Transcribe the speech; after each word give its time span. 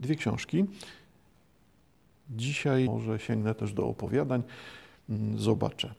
dwie 0.00 0.16
książki. 0.16 0.64
Dzisiaj 2.30 2.84
może 2.84 3.18
sięgnę 3.18 3.54
też 3.54 3.72
do 3.72 3.86
opowiadań, 3.86 4.42
mm, 5.08 5.38
zobaczę. 5.38 5.94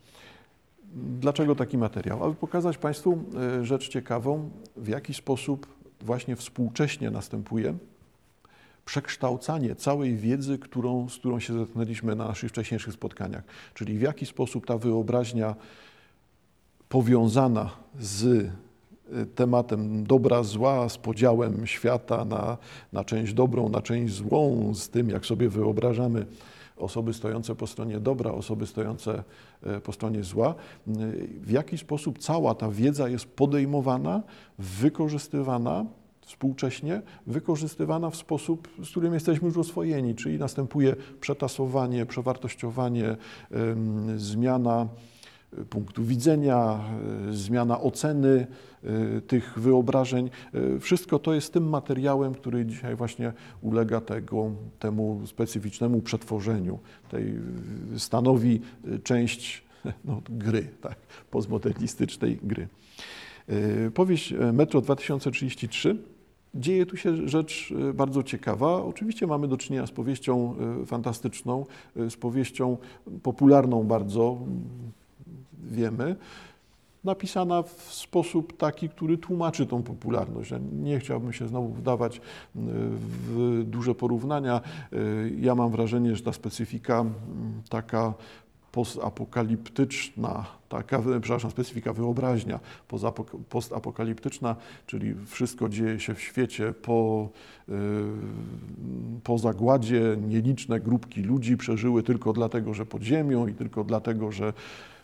Dlaczego 1.20 1.56
taki 1.56 1.78
materiał? 1.78 2.24
Aby 2.24 2.36
pokazać 2.36 2.78
Państwu 2.78 3.24
e, 3.60 3.66
rzecz 3.66 3.90
ciekawą, 3.90 4.50
w 4.78 4.88
jaki 4.88 5.14
sposób 5.14 5.68
właśnie 6.02 6.36
współcześnie 6.36 7.12
następuje 7.12 7.74
przekształcanie 8.86 9.76
całej 9.76 10.16
wiedzy, 10.16 10.60
którą, 10.60 11.10
z 11.10 11.18
którą 11.18 11.40
się 11.40 11.54
zetknęliśmy 11.54 12.16
na 12.16 12.28
naszych 12.28 12.50
wcześniejszych 12.50 12.94
spotkaniach. 12.94 13.44
Czyli 13.74 13.98
w 13.98 14.02
jaki 14.02 14.26
sposób 14.26 14.66
ta 14.66 14.78
wyobraźnia 14.78 15.56
powiązana 16.90 17.70
z 18.00 18.50
tematem 19.36 20.04
dobra, 20.04 20.44
zła, 20.44 20.90
z 20.90 20.98
podziałem 20.98 21.68
świata 21.68 22.26
na, 22.26 22.58
na 22.94 23.04
część 23.04 23.34
dobrą, 23.34 23.70
na 23.70 23.82
część 23.82 24.14
złą, 24.14 24.74
z 24.74 24.90
tym, 24.90 25.10
jak 25.10 25.26
sobie 25.26 25.50
wyobrażamy 25.50 26.26
osoby 26.78 27.14
stojące 27.14 27.56
po 27.56 27.68
stronie 27.68 28.00
dobra, 28.00 28.32
osoby 28.32 28.68
stojące 28.68 29.24
y, 29.78 29.80
po 29.80 29.94
stronie 29.94 30.24
zła, 30.24 30.56
y, 30.88 30.92
w 31.42 31.52
jaki 31.52 31.78
sposób 31.78 32.20
cała 32.20 32.56
ta 32.56 32.72
wiedza 32.72 33.10
jest 33.10 33.26
podejmowana, 33.26 34.24
wykorzystywana 34.60 35.86
współcześnie 36.22 37.02
wykorzystywana 37.28 38.10
w 38.10 38.16
sposób, 38.16 38.68
z 38.84 38.90
którym 38.90 39.14
jesteśmy 39.14 39.48
już 39.48 39.58
oswojeni, 39.58 40.16
czyli 40.16 40.40
następuje 40.40 40.96
przetasowanie, 41.22 42.06
przewartościowanie, 42.06 43.16
zmiana 44.16 44.88
punktu 45.70 46.04
widzenia, 46.04 46.80
e, 47.30 47.34
zmiana 47.34 47.82
oceny 47.82 48.48
e, 48.84 49.22
tych 49.22 49.60
wyobrażeń. 49.60 50.30
Wszystko 50.80 51.20
to 51.20 51.34
jest 51.34 51.54
tym 51.54 51.70
materiałem, 51.70 52.34
który 52.34 52.66
dzisiaj 52.66 52.96
właśnie 52.96 53.34
ulega 53.62 54.02
tego, 54.02 54.52
temu 54.80 55.22
specyficznemu 55.26 56.02
przetworzeniu. 56.02 56.80
Tej 57.10 57.40
stanowi 57.98 58.62
część 59.04 59.64
no, 60.06 60.22
gry, 60.30 60.68
tak, 60.82 60.96
postmodernistycznej 61.32 62.40
gry. 62.44 62.68
Powieść 63.94 64.34
Metro 64.54 64.82
2033 64.82 65.98
Dzieje 66.56 66.86
tu 66.86 66.98
się 66.98 67.28
rzecz 67.28 67.74
e, 67.90 67.94
bardzo 67.94 68.24
ciekawa. 68.24 68.84
Oczywiście 68.84 69.28
mamy 69.28 69.48
do 69.48 69.58
czynienia 69.58 69.88
z 69.88 69.92
powieścią 69.92 70.56
e, 70.82 70.86
fantastyczną, 70.86 71.66
e, 71.96 72.10
z 72.10 72.18
powieścią 72.18 72.78
popularną 73.24 73.84
bardzo, 73.84 74.38
wiemy, 75.64 76.16
napisana 77.04 77.64
w 77.64 77.82
sposób 77.94 78.58
taki, 78.58 78.90
który 78.90 79.18
tłumaczy 79.18 79.66
tą 79.66 79.84
popularność. 79.84 80.52
Nie 80.82 81.00
chciałbym 81.00 81.34
się 81.34 81.48
znowu 81.48 81.70
wdawać 81.70 82.22
w 82.56 83.64
duże 83.66 83.96
porównania. 83.96 84.62
Ja 85.40 85.56
mam 85.56 85.72
wrażenie, 85.72 86.16
że 86.16 86.24
ta 86.24 86.34
specyfika 86.34 87.06
taka 87.70 88.14
postapokaliptyczna, 88.72 90.46
taka, 90.70 91.00
przepraszam, 91.22 91.52
specyfika 91.52 91.94
wyobraźnia 91.94 92.60
postapokaliptyczna, 93.50 94.56
czyli 94.88 95.16
wszystko 95.26 95.70
dzieje 95.70 96.00
się 96.00 96.14
w 96.16 96.22
świecie 96.22 96.74
po, 96.74 97.30
yy, 97.68 97.76
po 99.24 99.38
zagładzie, 99.38 100.18
nieliczne 100.28 100.80
grupki 100.80 101.22
ludzi 101.22 101.58
przeżyły 101.58 102.04
tylko 102.04 102.34
dlatego, 102.34 102.74
że 102.74 102.86
pod 102.86 103.02
ziemią 103.02 103.48
i 103.48 103.54
tylko 103.54 103.84
dlatego, 103.84 104.32
że 104.32 104.54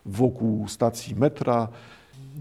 wokół 0.08 0.67
stacji 0.67 1.16
metra. 1.16 1.67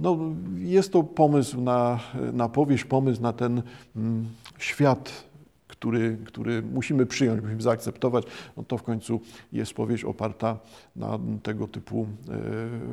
No, 0.00 0.18
jest 0.58 0.92
to 0.92 1.02
pomysł 1.02 1.60
na, 1.60 2.00
na 2.32 2.48
powieść, 2.48 2.84
pomysł 2.84 3.22
na 3.22 3.32
ten 3.32 3.62
mm, 3.96 4.26
świat 4.58 5.26
który, 5.68 6.18
który 6.24 6.62
musimy 6.62 7.06
przyjąć, 7.06 7.42
musimy 7.42 7.62
zaakceptować, 7.62 8.24
no 8.56 8.64
to 8.64 8.78
w 8.78 8.82
końcu 8.82 9.20
jest 9.52 9.74
powieść 9.74 10.04
oparta 10.04 10.58
na 10.96 11.18
tego 11.42 11.68
typu 11.68 12.06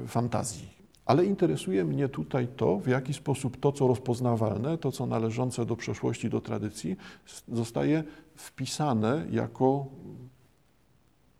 e, 0.03 0.07
fantazji. 0.07 0.67
Ale 1.05 1.25
interesuje 1.25 1.85
mnie 1.85 2.09
tutaj 2.09 2.47
to, 2.57 2.79
w 2.79 2.87
jaki 2.87 3.13
sposób 3.13 3.59
to, 3.59 3.71
co 3.71 3.87
rozpoznawalne, 3.87 4.77
to, 4.77 4.91
co 4.91 5.05
należące 5.05 5.65
do 5.65 5.75
przeszłości, 5.75 6.29
do 6.29 6.41
tradycji, 6.41 6.95
zostaje 7.47 8.03
wpisane 8.35 9.25
jako 9.31 9.85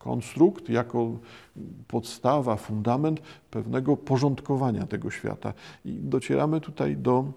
konstrukt, 0.04 0.70
jako 0.70 1.18
podstawa, 1.88 2.56
fundament 2.56 3.22
pewnego 3.52 3.98
porządkowania 3.98 4.88
tego 4.88 5.12
świata. 5.12 5.54
I 5.86 5.94
docieramy 5.94 6.62
tutaj 6.62 6.98
do 6.98 7.32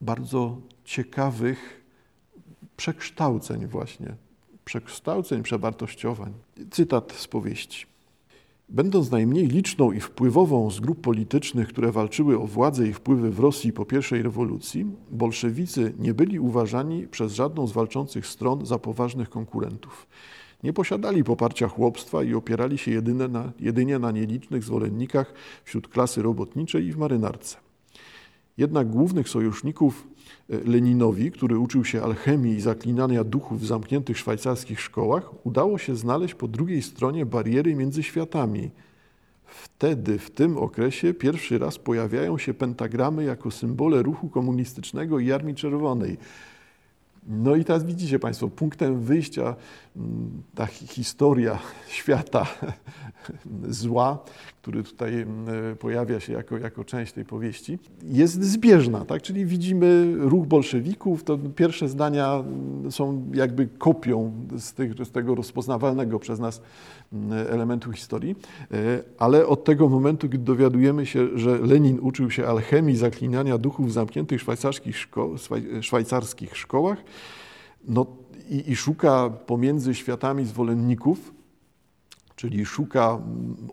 bardzo 0.00 0.56
ciekawych 0.84 1.84
przekształceń 2.76 3.66
właśnie, 3.66 4.14
przekształceń, 4.64 5.42
przewartościowań. 5.42 6.32
Cytat 6.70 7.12
z 7.12 7.26
powieści. 7.28 7.86
Będąc 8.68 9.10
najmniej 9.10 9.46
liczną 9.46 9.92
i 9.92 10.00
wpływową 10.00 10.70
z 10.70 10.80
grup 10.80 11.00
politycznych, 11.00 11.68
które 11.68 11.92
walczyły 11.92 12.38
o 12.40 12.46
władzę 12.46 12.88
i 12.88 12.92
wpływy 12.92 13.30
w 13.30 13.38
Rosji 13.38 13.72
po 13.72 13.84
pierwszej 13.84 14.22
rewolucji, 14.22 14.86
bolszewicy 15.10 15.94
nie 15.98 16.14
byli 16.14 16.38
uważani 16.38 17.08
przez 17.08 17.32
żadną 17.32 17.66
z 17.66 17.72
walczących 17.72 18.26
stron 18.26 18.66
za 18.66 18.78
poważnych 18.78 19.30
konkurentów. 19.30 20.06
Nie 20.64 20.72
posiadali 20.72 21.24
poparcia 21.24 21.68
chłopstwa 21.68 22.22
i 22.22 22.34
opierali 22.34 22.78
się 22.78 22.90
jedynie 22.90 23.28
na, 23.28 23.52
jedynie 23.60 23.98
na 23.98 24.10
nielicznych 24.10 24.62
zwolennikach 24.62 25.34
wśród 25.64 25.88
klasy 25.88 26.22
robotniczej 26.22 26.86
i 26.86 26.92
w 26.92 26.96
marynarce. 26.96 27.56
Jednak 28.58 28.88
głównych 28.88 29.28
sojuszników 29.28 30.06
e, 30.50 30.56
Leninowi, 30.56 31.30
który 31.30 31.58
uczył 31.58 31.84
się 31.84 32.02
alchemii 32.02 32.56
i 32.56 32.60
zaklinania 32.60 33.24
duchów 33.24 33.60
w 33.60 33.66
zamkniętych 33.66 34.18
szwajcarskich 34.18 34.80
szkołach, 34.80 35.46
udało 35.46 35.78
się 35.78 35.96
znaleźć 35.96 36.34
po 36.34 36.48
drugiej 36.48 36.82
stronie 36.82 37.26
bariery 37.26 37.74
między 37.74 38.02
światami. 38.02 38.70
Wtedy, 39.44 40.18
w 40.18 40.30
tym 40.30 40.58
okresie, 40.58 41.14
pierwszy 41.14 41.58
raz 41.58 41.78
pojawiają 41.78 42.38
się 42.38 42.54
pentagramy 42.54 43.24
jako 43.24 43.50
symbole 43.50 44.02
ruchu 44.02 44.28
komunistycznego 44.28 45.18
i 45.18 45.32
Armii 45.32 45.54
Czerwonej. 45.54 46.16
No 47.26 47.56
i 47.56 47.64
teraz 47.64 47.84
widzicie 47.84 48.18
Państwo, 48.18 48.48
punktem 48.48 49.00
wyjścia 49.00 49.56
mm, 49.96 50.42
ta 50.54 50.66
historia 50.66 51.58
świata 51.88 52.46
zła, 53.68 54.18
który 54.62 54.82
tutaj 54.82 55.14
mm, 55.14 55.76
pojawia 55.76 56.20
się 56.20 56.32
jako, 56.32 56.58
jako 56.58 56.84
część 56.84 57.12
tej 57.12 57.24
powieści, 57.24 57.78
jest 58.02 58.42
zbieżna, 58.42 59.04
tak? 59.04 59.22
Czyli 59.22 59.46
widzimy 59.46 60.14
ruch 60.18 60.46
bolszewików, 60.46 61.24
to 61.24 61.38
pierwsze 61.56 61.88
zdania 61.88 62.34
mm, 62.34 62.92
są 62.92 63.30
jakby 63.34 63.66
kopią 63.66 64.32
z, 64.56 64.72
tych, 64.72 64.94
z 65.04 65.10
tego 65.10 65.34
rozpoznawalnego 65.34 66.18
przez 66.18 66.38
nas 66.38 66.62
elementu 67.48 67.92
historii, 67.92 68.36
e, 68.72 69.02
ale 69.18 69.46
od 69.46 69.64
tego 69.64 69.88
momentu, 69.88 70.28
gdy 70.28 70.38
dowiadujemy 70.38 71.06
się, 71.06 71.38
że 71.38 71.58
Lenin 71.58 71.98
uczył 72.00 72.30
się 72.30 72.46
alchemii 72.46 72.96
zaklinania 72.96 73.58
duchów 73.58 73.88
w 73.88 73.92
zamkniętych 73.92 74.40
szwajcarskich, 74.40 74.98
szko 74.98 75.34
szwajcarskich 75.80 76.56
szkołach, 76.56 76.98
no 77.88 78.06
i, 78.50 78.70
i 78.70 78.76
szuka 78.76 79.30
pomiędzy 79.30 79.94
światami 79.94 80.44
zwolenników, 80.44 81.34
czyli 82.36 82.66
szuka 82.66 83.20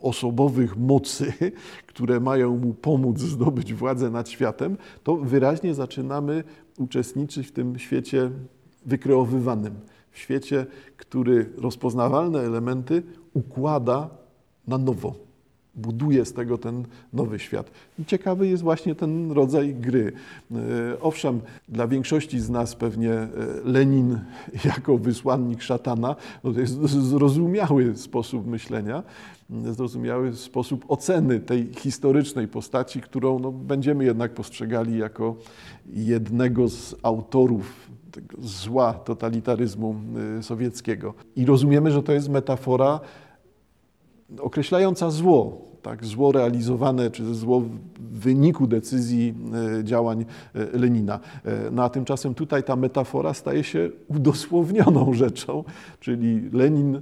osobowych 0.02 0.78
mocy, 0.78 1.34
które 1.92 2.20
mają 2.20 2.58
mu 2.58 2.74
pomóc 2.74 3.20
zdobyć 3.20 3.74
władzę 3.74 4.10
nad 4.10 4.30
światem, 4.30 4.78
to 5.04 5.16
wyraźnie 5.16 5.74
zaczynamy 5.74 6.44
uczestniczyć 6.78 7.48
w 7.48 7.52
tym 7.52 7.80
świecie 7.80 8.32
wykreowywanym, 8.86 9.80
w 10.12 10.18
świecie, 10.18 10.66
który 10.98 11.54
rozpoznawalne 11.58 12.40
elementy 12.40 13.04
układa 13.34 14.10
na 14.68 14.78
nowo 14.78 15.31
buduje 15.76 16.26
z 16.26 16.34
tego 16.34 16.58
ten 16.58 16.86
nowy 17.14 17.40
świat. 17.40 17.72
I 18.00 18.06
ciekawy 18.06 18.48
jest 18.48 18.64
właśnie 18.64 18.96
ten 18.96 19.32
rodzaj 19.32 19.76
gry. 19.76 20.12
E, 20.52 20.56
owszem, 21.02 21.42
dla 21.70 21.88
większości 21.88 22.40
z 22.40 22.50
nas 22.50 22.76
pewnie 22.76 23.14
e, 23.14 23.30
Lenin 23.64 24.20
jako 24.66 24.98
wysłannik 24.98 25.62
szatana 25.62 26.16
no 26.44 26.54
to 26.54 26.60
jest 26.60 26.80
zrozumiały 26.90 27.98
sposób 27.98 28.48
myślenia, 28.48 29.04
zrozumiały 29.50 30.36
sposób 30.36 30.86
oceny 30.88 31.40
tej 31.40 31.74
historycznej 31.74 32.48
postaci, 32.48 33.02
którą 33.02 33.40
no, 33.40 33.52
będziemy 33.52 34.04
jednak 34.06 34.34
postrzegali 34.34 34.98
jako 34.98 35.36
jednego 35.94 36.70
z 36.70 36.96
autorów 37.04 37.92
zła 38.40 38.94
totalitaryzmu 38.94 39.96
e, 40.40 40.44
sowieckiego. 40.44 41.14
I 41.36 41.46
rozumiemy, 41.46 41.92
że 41.92 42.04
to 42.04 42.12
jest 42.14 42.30
metafora 42.30 43.00
określająca 44.40 45.12
zło, 45.12 45.62
tak, 45.82 46.06
zło 46.06 46.32
realizowane, 46.32 47.12
czy 47.12 47.34
zło 47.34 47.60
w 47.60 48.20
wyniku 48.20 48.68
decyzji 48.68 49.34
e, 49.80 49.84
działań 49.84 50.26
e, 50.56 50.78
Lenina. 50.78 51.20
E, 51.46 51.72
no 51.72 51.84
a 51.84 51.90
tymczasem 51.90 52.36
tutaj 52.36 52.64
ta 52.64 52.76
metafora 52.76 53.34
staje 53.34 53.64
się 53.64 53.90
udosłownioną 54.08 55.14
rzeczą, 55.24 55.64
czyli 56.00 56.50
Lenin 56.54 57.02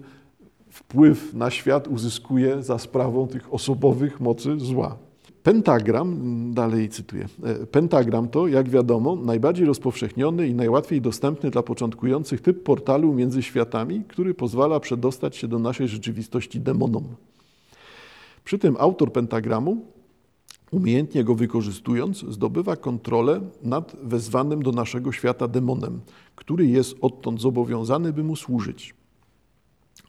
wpływ 0.69 1.33
na 1.33 1.49
świat 1.49 1.87
uzyskuje 1.87 2.63
za 2.63 2.77
sprawą 2.77 3.27
tych 3.27 3.53
osobowych 3.53 4.19
mocy 4.19 4.59
zła. 4.59 5.08
Pentagram, 5.43 6.19
dalej 6.53 6.89
cytuję, 6.89 7.27
e, 7.43 7.65
pentagram 7.65 8.27
to, 8.27 8.47
jak 8.47 8.69
wiadomo, 8.69 9.15
najbardziej 9.15 9.65
rozpowszechniony 9.65 10.47
i 10.47 10.53
najłatwiej 10.53 11.01
dostępny 11.01 11.49
dla 11.49 11.63
początkujących 11.63 12.41
typ 12.41 12.63
portalu 12.63 13.13
między 13.13 13.43
światami, 13.43 14.03
który 14.07 14.33
pozwala 14.33 14.79
przedostać 14.79 15.37
się 15.37 15.47
do 15.47 15.59
naszej 15.59 15.87
rzeczywistości 15.87 16.59
demonom. 16.59 17.03
Przy 18.43 18.59
tym 18.59 18.75
autor 18.79 19.11
pentagramu, 19.11 19.85
umiejętnie 20.71 21.23
go 21.23 21.35
wykorzystując, 21.35 22.19
zdobywa 22.19 22.75
kontrolę 22.75 23.41
nad 23.63 23.95
wezwanym 24.03 24.63
do 24.63 24.71
naszego 24.71 25.11
świata 25.11 25.47
demonem, 25.47 26.01
który 26.35 26.67
jest 26.67 26.95
odtąd 27.01 27.41
zobowiązany, 27.41 28.13
by 28.13 28.23
mu 28.23 28.35
służyć. 28.35 28.93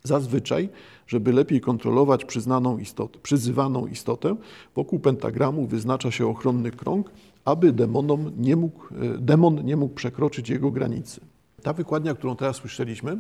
Zazwyczaj, 0.02 0.68
żeby 1.10 1.32
lepiej 1.32 1.60
kontrolować 1.60 2.24
przyznaną 2.24 2.78
istotę, 2.78 3.18
przyzywaną 3.22 3.86
istotę, 3.86 4.36
wokół 4.74 4.98
pentagramu 4.98 5.66
wyznacza 5.66 6.10
się 6.10 6.26
ochronny 6.26 6.70
krąg, 6.70 7.10
aby 7.44 7.72
demonom 7.72 8.32
nie 8.36 8.56
mógł, 8.56 8.94
e, 8.94 9.18
demon 9.18 9.64
nie 9.64 9.76
mógł 9.76 9.94
przekroczyć 9.94 10.48
jego 10.48 10.70
granicy. 10.70 11.20
Ta 11.62 11.72
wykładnia, 11.72 12.14
którą 12.14 12.36
teraz 12.36 12.56
słyszeliśmy, 12.56 13.18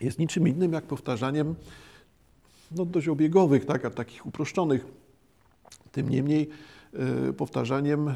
jest 0.00 0.18
niczym 0.18 0.48
innym 0.48 0.72
jak 0.72 0.84
powtarzaniem 0.84 1.54
no, 2.76 2.84
dość 2.84 3.08
obiegowych, 3.08 3.64
tak, 3.64 3.94
takich 3.94 4.26
uproszczonych, 4.26 4.86
tym 5.92 6.08
niemniej 6.08 6.48
e, 7.28 7.32
powtarzaniem 7.32 8.08
e, 8.08 8.14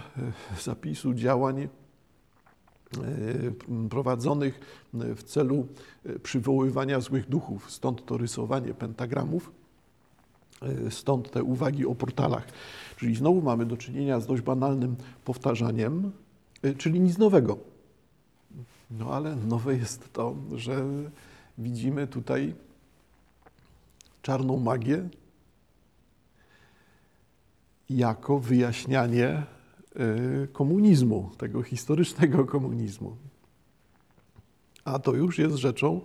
zapisu 0.61 1.14
działań 1.14 1.69
prowadzonych 3.90 4.61
w 4.93 5.23
celu 5.23 5.67
e, 6.06 6.19
przywoływania 6.19 7.00
złych 7.00 7.29
duchów. 7.29 7.70
Stąd 7.70 8.06
to 8.06 8.19
rysowanie 8.19 8.75
pentagramów, 8.75 9.52
e, 10.62 10.90
stąd 10.90 11.31
te 11.31 11.43
uwagi 11.43 11.87
o 11.87 11.94
portalach. 11.94 12.46
Czyli 12.96 13.17
znowu 13.17 13.43
mamy 13.43 13.67
do 13.67 13.76
czynienia 13.76 14.20
z 14.20 14.26
dość 14.26 14.43
banalnym 14.43 14.96
powtarzaniem, 15.25 16.12
czyli 16.79 17.00
nic 17.00 17.19
nowego. 17.19 17.58
No 18.91 19.14
ale 19.14 19.37
nowe 19.37 19.76
jest 19.76 20.12
to, 20.12 20.34
że 20.55 20.84
widzimy 21.58 22.06
tutaj 22.06 22.55
czarną 24.23 24.56
magię 24.56 25.08
jako 27.91 28.38
wyjaśnianie 28.38 29.43
komunizmu, 30.52 31.31
tego 31.38 31.62
historycznego 31.62 32.44
komunizmu. 32.55 33.17
A 34.85 34.99
to 34.99 35.14
już 35.14 35.38
jest 35.38 35.56
rzeczą 35.56 36.00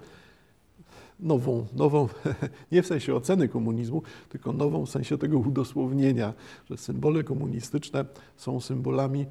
nową, 1.20 1.66
nową, 1.74 2.10
nie 2.72 2.84
w 2.84 2.88
sensie 2.88 3.16
oceny 3.16 3.48
komunizmu, 3.48 4.02
tylko 4.30 4.54
nową 4.54 4.86
w 4.86 4.90
sensie 4.90 5.18
tego 5.18 5.38
udosłownienia, 5.38 6.34
że 6.70 6.78
symbole 6.78 7.24
komunistyczne 7.24 8.06
są 8.38 8.62
symbolami 8.62 9.26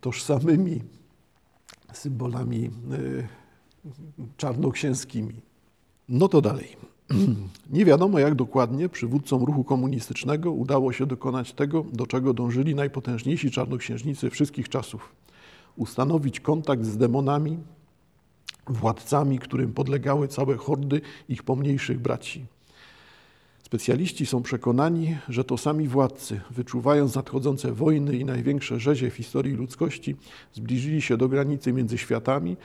tożsamymi, 0.00 0.82
symbolami 1.92 2.70
y, 2.92 3.28
czarnoksięskimi. 4.36 5.34
No 6.08 6.28
to 6.28 6.40
dalej. 6.40 6.76
Nie 7.70 7.84
wiadomo, 7.84 8.18
jak 8.18 8.34
dokładnie 8.34 8.88
przywódcom 8.88 9.44
ruchu 9.44 9.64
komunistycznego 9.64 10.52
udało 10.52 10.92
się 10.92 11.06
dokonać 11.06 11.52
tego, 11.52 11.84
do 11.92 12.06
czego 12.06 12.34
dążyli 12.34 12.74
najpotężniejsi 12.74 13.50
czarnoksiężnicy 13.50 14.30
wszystkich 14.30 14.68
czasów 14.68 15.12
ustanowić 15.76 16.40
kontakt 16.40 16.84
z 16.84 16.96
demonami, 16.96 17.58
władcami, 18.66 19.38
którym 19.38 19.72
podlegały 19.72 20.28
całe 20.28 20.56
hordy 20.56 21.00
ich 21.28 21.42
pomniejszych 21.42 22.00
braci. 22.00 22.46
Specjaliści 23.62 24.26
są 24.26 24.42
przekonani, 24.42 25.16
że 25.28 25.44
to 25.44 25.58
sami 25.58 25.88
władcy, 25.88 26.40
wyczuwając 26.50 27.14
nadchodzące 27.14 27.72
wojny 27.72 28.16
i 28.16 28.24
największe 28.24 28.80
rzezie 28.80 29.10
w 29.10 29.14
historii 29.14 29.54
ludzkości, 29.54 30.16
zbliżyli 30.52 31.02
się 31.02 31.16
do 31.16 31.28
granicy 31.28 31.72
między 31.72 31.98
światami 31.98 32.56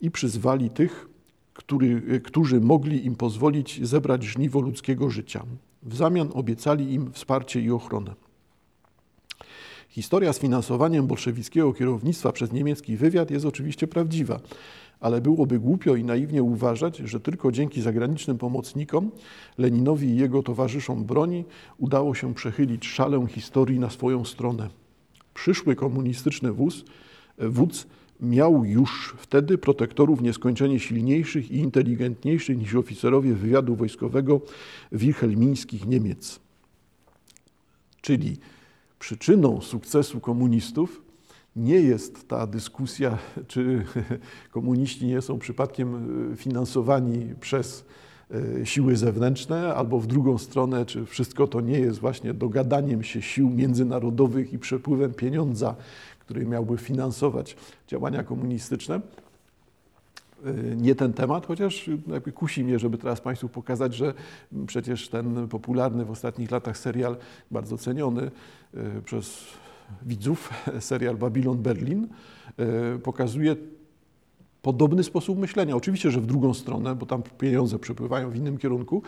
i 0.00 0.10
przyzwali 0.10 0.70
tych, 0.70 1.08
który, 1.54 2.20
którzy 2.20 2.60
mogli 2.60 3.06
im 3.06 3.16
pozwolić 3.16 3.86
zebrać 3.86 4.24
żniwo 4.24 4.60
ludzkiego 4.60 5.10
życia. 5.10 5.44
W 5.82 5.96
zamian 5.96 6.28
obiecali 6.34 6.92
im 6.94 7.12
wsparcie 7.12 7.60
i 7.60 7.70
ochronę. 7.70 8.14
Historia 9.88 10.32
z 10.32 10.38
finansowaniem 10.38 11.06
bolszewickiego 11.06 11.72
kierownictwa 11.72 12.32
przez 12.32 12.52
niemiecki 12.52 12.96
wywiad 12.96 13.30
jest 13.30 13.46
oczywiście 13.46 13.86
prawdziwa, 13.86 14.40
ale 15.00 15.20
byłoby 15.20 15.58
głupio 15.58 15.96
i 15.96 16.04
naiwnie 16.04 16.42
uważać, 16.42 16.96
że 16.96 17.20
tylko 17.20 17.52
dzięki 17.52 17.82
zagranicznym 17.82 18.38
pomocnikom 18.38 19.10
Leninowi 19.58 20.08
i 20.08 20.16
jego 20.16 20.42
towarzyszom 20.42 21.04
broni 21.04 21.44
udało 21.78 22.14
się 22.14 22.34
przechylić 22.34 22.86
szalę 22.86 23.26
historii 23.28 23.78
na 23.78 23.90
swoją 23.90 24.24
stronę. 24.24 24.68
Przyszły 25.34 25.76
komunistyczny 25.76 26.52
wóz, 26.52 26.84
wódz 27.38 27.86
miał 28.20 28.64
już 28.64 29.14
wtedy 29.18 29.58
protektorów 29.58 30.20
nieskończenie 30.20 30.80
silniejszych 30.80 31.50
i 31.50 31.56
inteligentniejszych 31.56 32.58
niż 32.58 32.74
oficerowie 32.74 33.34
wywiadu 33.34 33.76
wojskowego 33.76 34.40
wilhelmińskich 34.92 35.86
Niemiec. 35.86 36.40
Czyli 38.00 38.36
przyczyną 38.98 39.60
sukcesu 39.60 40.20
komunistów 40.20 41.02
nie 41.56 41.80
jest 41.80 42.28
ta 42.28 42.46
dyskusja, 42.46 43.18
czy 43.48 43.84
komuniści 44.52 45.06
nie 45.06 45.22
są 45.22 45.38
przypadkiem 45.38 45.94
e, 46.32 46.36
finansowani 46.36 47.34
przez 47.40 47.84
siły 48.64 48.96
zewnętrzne, 48.96 49.74
albo 49.74 50.00
w 50.00 50.06
drugą 50.06 50.38
stronę, 50.38 50.86
czy 50.86 51.06
wszystko 51.06 51.46
to 51.46 51.60
nie 51.60 51.78
jest 51.78 51.98
właśnie 51.98 52.34
dogadaniem 52.34 53.02
się 53.02 53.22
sił 53.22 53.50
międzynarodowych 53.50 54.52
i 54.52 54.58
przepływem 54.58 55.14
pieniądza, 55.14 55.74
który 56.18 56.46
miałby 56.46 56.78
finansować 56.78 57.56
działania 57.88 58.22
komunistyczne. 58.22 59.00
Y, 60.46 60.76
nie 60.76 60.94
ten 60.94 61.12
temat, 61.12 61.46
chociaż 61.46 61.90
jakby 62.06 62.32
kusi 62.32 62.64
mnie, 62.64 62.78
żeby 62.78 62.98
teraz 62.98 63.20
Państwu 63.20 63.48
pokazać, 63.48 63.94
że 63.94 64.14
przecież 64.66 65.08
ten 65.08 65.48
popularny 65.48 66.04
w 66.04 66.10
ostatnich 66.10 66.50
latach 66.50 66.78
serial, 66.78 67.16
bardzo 67.50 67.78
ceniony 67.78 68.30
y, 68.74 69.02
przez 69.04 69.44
widzów, 70.02 70.50
serial 70.80 71.16
Babylon 71.16 71.58
Berlin, 71.58 72.08
pokazuje 73.02 73.56
podobny 74.64 75.04
sposób 75.04 75.38
myślenia. 75.38 75.76
Oczywiście, 75.76 76.10
że 76.10 76.20
w 76.20 76.26
drugą 76.26 76.54
stronę, 76.54 76.94
bo 76.94 77.06
tam 77.06 77.22
pieniądze 77.38 77.78
przepływają 77.78 78.30
w 78.30 78.36
innym 78.36 78.58
kierunku, 78.58 79.02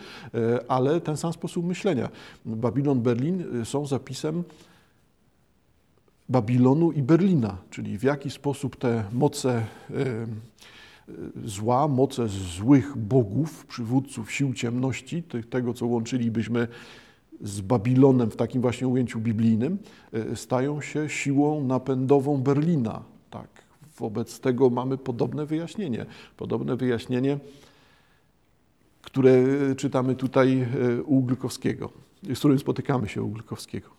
ale 0.67 1.01
ten 1.01 1.17
sam 1.17 1.33
sposób 1.33 1.65
myślenia. 1.65 2.09
Babylon 2.45 3.01
Berlin 3.01 3.43
są 3.65 3.85
zapisem 3.85 4.43
Babilonu 6.29 6.91
i 6.91 7.01
Berlina, 7.01 7.57
czyli 7.69 7.97
w 7.97 8.03
jaki 8.03 8.29
sposób 8.29 8.75
te 8.75 9.03
moce 9.13 9.65
zła, 11.45 11.87
moce 11.87 12.27
złych 12.27 12.97
bogów, 12.97 13.65
przywódców 13.65 14.31
sił 14.31 14.53
ciemności, 14.53 15.23
tego 15.23 15.73
co 15.73 15.85
łączylibyśmy 15.85 16.67
z 17.41 17.61
Babilonem 17.61 18.31
w 18.31 18.35
takim 18.35 18.61
właśnie 18.61 18.87
ujęciu 18.87 19.19
biblijnym, 19.19 19.77
e, 20.13 20.35
stają 20.35 20.81
się 20.81 21.09
siłą 21.09 21.63
napędową 21.63 22.37
Berlina. 22.37 23.03
Tak. 23.29 23.66
Wobec 23.97 24.39
tego 24.39 24.69
mamy 24.69 24.97
podobne 24.97 25.45
wyjaśnienie. 25.45 26.05
Podobne 26.37 26.75
wyjaśnienie, 26.75 27.39
które 29.01 29.43
czytamy 29.75 30.15
tutaj 30.15 30.61
e, 30.61 31.03
u 31.03 31.23
Glukowskiego, 31.23 31.89
z 32.35 32.39
którym 32.39 32.59
spotykamy 32.59 33.09
się 33.09 33.23
u 33.23 33.29
Glukowskiego. 33.29 33.89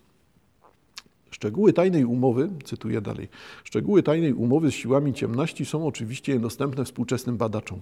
Szczegóły 1.30 1.72
tajnej 1.72 2.04
umowy, 2.04 2.48
cytuję 2.64 3.00
dalej, 3.00 3.28
szczegóły 3.64 4.02
tajnej 4.02 4.32
umowy 4.32 4.70
z 4.70 4.74
siłami 4.74 5.14
ciemności 5.14 5.64
są 5.64 5.86
oczywiście 5.86 6.32
niedostępne 6.32 6.84
współczesnym 6.84 7.36
badaczom. 7.36 7.80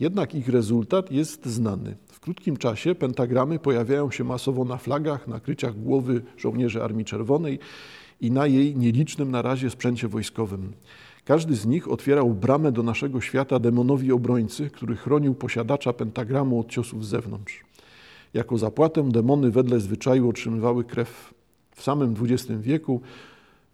Jednak 0.00 0.34
ich 0.34 0.48
rezultat 0.48 1.12
jest 1.12 1.46
znany. 1.46 1.96
W 2.06 2.20
krótkim 2.20 2.56
czasie 2.56 2.94
pentagramy 2.94 3.58
pojawiają 3.58 4.10
się 4.10 4.24
masowo 4.24 4.64
na 4.64 4.76
flagach, 4.76 5.28
nakryciach 5.28 5.80
głowy 5.80 6.22
żołnierzy 6.36 6.82
Armii 6.82 7.04
Czerwonej 7.04 7.58
i 8.20 8.30
na 8.30 8.46
jej 8.46 8.76
nielicznym 8.76 9.30
na 9.30 9.42
razie 9.42 9.70
sprzęcie 9.70 10.08
wojskowym. 10.08 10.72
Każdy 11.24 11.56
z 11.56 11.66
nich 11.66 11.90
otwierał 11.90 12.34
bramę 12.34 12.72
do 12.72 12.82
naszego 12.82 13.20
świata 13.20 13.58
demonowi 13.58 14.12
obrońcy, 14.12 14.70
który 14.70 14.96
chronił 14.96 15.34
posiadacza 15.34 15.92
pentagramu 15.92 16.60
od 16.60 16.68
ciosów 16.68 17.06
z 17.06 17.08
zewnątrz. 17.08 17.64
Jako 18.34 18.58
zapłatę 18.58 19.10
demony 19.10 19.50
wedle 19.50 19.80
zwyczaju 19.80 20.28
otrzymywały 20.28 20.84
krew 20.84 21.34
w 21.74 21.82
samym 21.82 22.14
XX 22.22 22.60
wieku 22.60 23.00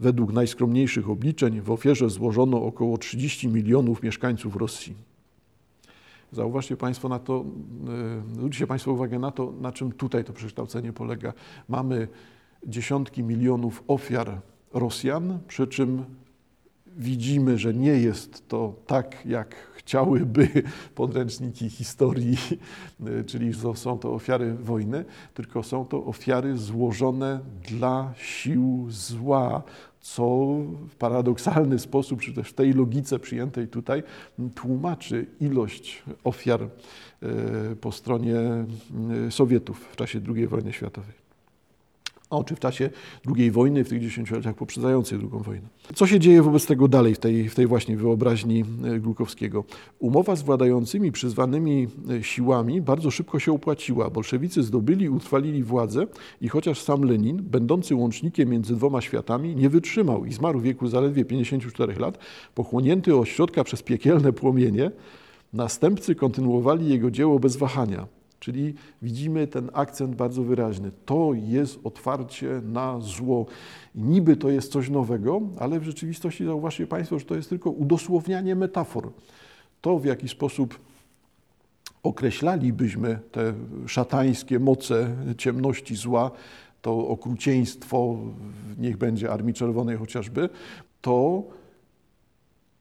według 0.00 0.32
najskromniejszych 0.32 1.10
obliczeń 1.10 1.60
w 1.60 1.70
ofierze 1.70 2.10
złożono 2.10 2.62
około 2.62 2.98
30 2.98 3.48
milionów 3.48 4.02
mieszkańców 4.02 4.56
Rosji. 4.56 4.94
Zauważcie 6.32 6.76
Państwo 6.76 7.08
na 7.08 7.18
to, 7.18 7.44
e, 8.28 8.34
zwróćcie 8.34 8.66
Państwo 8.66 8.92
uwagę 8.92 9.18
na 9.18 9.30
to, 9.30 9.52
na 9.60 9.72
czym 9.72 9.92
tutaj 9.92 10.24
to 10.24 10.32
przekształcenie 10.32 10.92
polega. 10.92 11.32
Mamy 11.68 12.08
dziesiątki 12.66 13.22
milionów 13.22 13.84
ofiar 13.88 14.40
Rosjan, 14.74 15.38
przy 15.48 15.66
czym 15.66 16.04
widzimy, 17.00 17.58
że 17.58 17.74
nie 17.74 17.92
jest 17.92 18.48
to 18.48 18.74
tak, 18.86 19.26
jak 19.26 19.56
chciałyby 19.74 20.48
podręczniki 20.94 21.70
historii, 21.70 22.36
czyli 23.26 23.52
są 23.74 23.98
to 23.98 24.12
ofiary 24.14 24.54
wojny, 24.54 25.04
tylko 25.34 25.62
są 25.62 25.84
to 25.84 26.04
ofiary 26.04 26.58
złożone 26.58 27.40
dla 27.68 28.12
sił 28.16 28.86
zła, 28.88 29.62
co 30.00 30.46
w 30.88 30.96
paradoksalny 30.98 31.78
sposób, 31.78 32.20
czy 32.20 32.32
też 32.32 32.48
w 32.48 32.54
tej 32.54 32.72
logice 32.72 33.18
przyjętej 33.18 33.68
tutaj, 33.68 34.02
tłumaczy 34.54 35.26
ilość 35.40 36.02
ofiar 36.24 36.62
e, 36.62 36.68
po 37.80 37.92
stronie 37.92 38.38
e, 38.38 39.30
Sowietów 39.30 39.88
w 39.92 39.96
czasie 39.96 40.20
II 40.34 40.46
wojny 40.46 40.72
światowej. 40.72 41.19
O, 42.30 42.44
czy 42.44 42.56
w 42.56 42.60
czasie 42.60 42.90
II 43.36 43.50
wojny, 43.50 43.84
w 43.84 43.88
tych 43.88 44.02
dziesięcioleciach 44.02 44.54
poprzedzających 44.54 45.20
II 45.20 45.42
wojnę. 45.42 45.68
Co 45.94 46.06
się 46.06 46.20
dzieje 46.20 46.42
wobec 46.42 46.66
tego 46.66 46.88
dalej 46.88 47.14
w 47.14 47.18
tej, 47.18 47.48
w 47.48 47.54
tej 47.54 47.66
właśnie 47.66 47.96
wyobraźni 47.96 48.64
e, 48.84 49.00
Glukowskiego? 49.00 49.64
Umowa 49.98 50.36
z 50.36 50.42
władającymi 50.42 51.12
przyzwanymi 51.12 51.88
siłami 52.22 52.80
bardzo 52.80 53.10
szybko 53.10 53.38
się 53.38 53.52
opłaciła. 53.52 54.10
Bolszewicy 54.10 54.62
zdobyli 54.62 55.08
utrwalili 55.08 55.62
władzę 55.62 56.06
i 56.40 56.48
chociaż 56.48 56.80
sam 56.80 57.02
Lenin, 57.02 57.42
będący 57.42 57.94
łącznikiem 57.94 58.48
między 58.48 58.76
dwoma 58.76 59.00
światami, 59.00 59.56
nie 59.56 59.68
wytrzymał 59.68 60.24
i 60.24 60.32
zmarł 60.32 60.58
w 60.60 60.62
wieku 60.62 60.88
zaledwie 60.88 61.24
54 61.24 61.94
lat, 61.94 62.18
pochłonięty 62.54 63.16
od 63.16 63.28
środka 63.28 63.64
przez 63.64 63.82
piekielne 63.82 64.32
płomienie, 64.32 64.90
następcy 65.52 66.14
kontynuowali 66.14 66.88
jego 66.88 67.10
dzieło 67.10 67.38
bez 67.38 67.56
wahania. 67.56 68.19
Czyli 68.40 68.74
widzimy 69.02 69.46
ten 69.46 69.70
akcent 69.72 70.14
bardzo 70.14 70.42
wyraźny. 70.42 70.90
To 71.06 71.30
jest 71.34 71.80
otwarcie 71.84 72.60
na 72.64 73.00
zło. 73.00 73.46
Niby 73.94 74.36
to 74.36 74.50
jest 74.50 74.72
coś 74.72 74.90
nowego, 74.90 75.40
ale 75.58 75.80
w 75.80 75.84
rzeczywistości 75.84 76.44
zauważcie 76.44 76.86
Państwo, 76.86 77.18
że 77.18 77.24
to 77.24 77.36
jest 77.36 77.48
tylko 77.48 77.70
udosłownianie 77.70 78.54
metafor. 78.54 79.12
To, 79.80 79.98
w 79.98 80.04
jaki 80.04 80.28
sposób 80.28 80.78
określalibyśmy 82.02 83.18
te 83.32 83.54
szatańskie 83.86 84.58
moce 84.58 85.16
ciemności 85.38 85.96
zła, 85.96 86.30
to 86.82 87.08
okrucieństwo, 87.08 88.16
niech 88.78 88.96
będzie 88.96 89.32
Armii 89.32 89.54
Czerwonej 89.54 89.96
chociażby, 89.96 90.48
to 91.00 91.42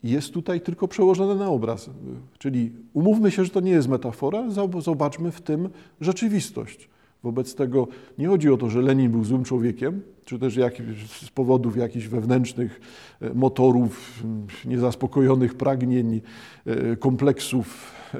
jest 0.03 0.33
tutaj 0.33 0.61
tylko 0.61 0.87
przełożone 0.87 1.35
na 1.35 1.49
obraz. 1.49 1.89
Czyli 2.37 2.71
umówmy 2.93 3.31
się, 3.31 3.43
że 3.43 3.49
to 3.49 3.59
nie 3.59 3.71
jest 3.71 3.87
metafora, 3.87 4.43
zobaczmy 4.79 5.31
w 5.31 5.41
tym 5.41 5.69
rzeczywistość. 6.01 6.89
Wobec 7.23 7.55
tego 7.55 7.87
nie 8.17 8.27
chodzi 8.27 8.49
o 8.49 8.57
to, 8.57 8.69
że 8.69 8.81
Lenin 8.81 9.11
był 9.11 9.23
złym 9.23 9.43
człowiekiem, 9.43 10.01
czy 10.25 10.39
też 10.39 10.59
z 11.07 11.29
powodów 11.29 11.77
jakichś 11.77 12.07
wewnętrznych 12.07 12.81
e, 13.21 13.33
motorów, 13.33 14.23
niezaspokojonych 14.65 15.53
pragnień, 15.53 16.21
e, 16.65 16.95
kompleksów 16.95 17.91
e, 18.13 18.17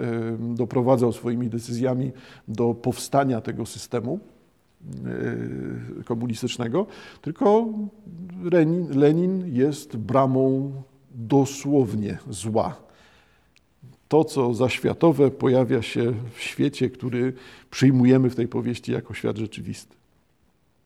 doprowadzał 0.56 1.14
swoimi 1.14 1.50
decyzjami 1.50 2.12
do 2.48 2.74
powstania 2.74 3.42
tego 3.42 3.66
systemu 3.66 4.20
komunistycznego, 6.06 6.88
tylko 7.22 7.68
Lenin, 8.52 9.00
Lenin 9.00 9.56
jest 9.56 9.98
bramą 9.98 10.72
dosłownie 11.16 12.18
zła. 12.30 12.76
To, 14.08 14.24
co 14.24 14.54
zaświatowe, 14.54 15.32
pojawia 15.32 15.82
się 15.82 16.14
w 16.34 16.42
świecie, 16.42 16.90
który 16.90 17.34
przyjmujemy 17.72 18.30
w 18.30 18.36
tej 18.36 18.48
powieści 18.48 18.92
jako 18.92 19.14
świat 19.14 19.38
rzeczywisty. 19.38 19.96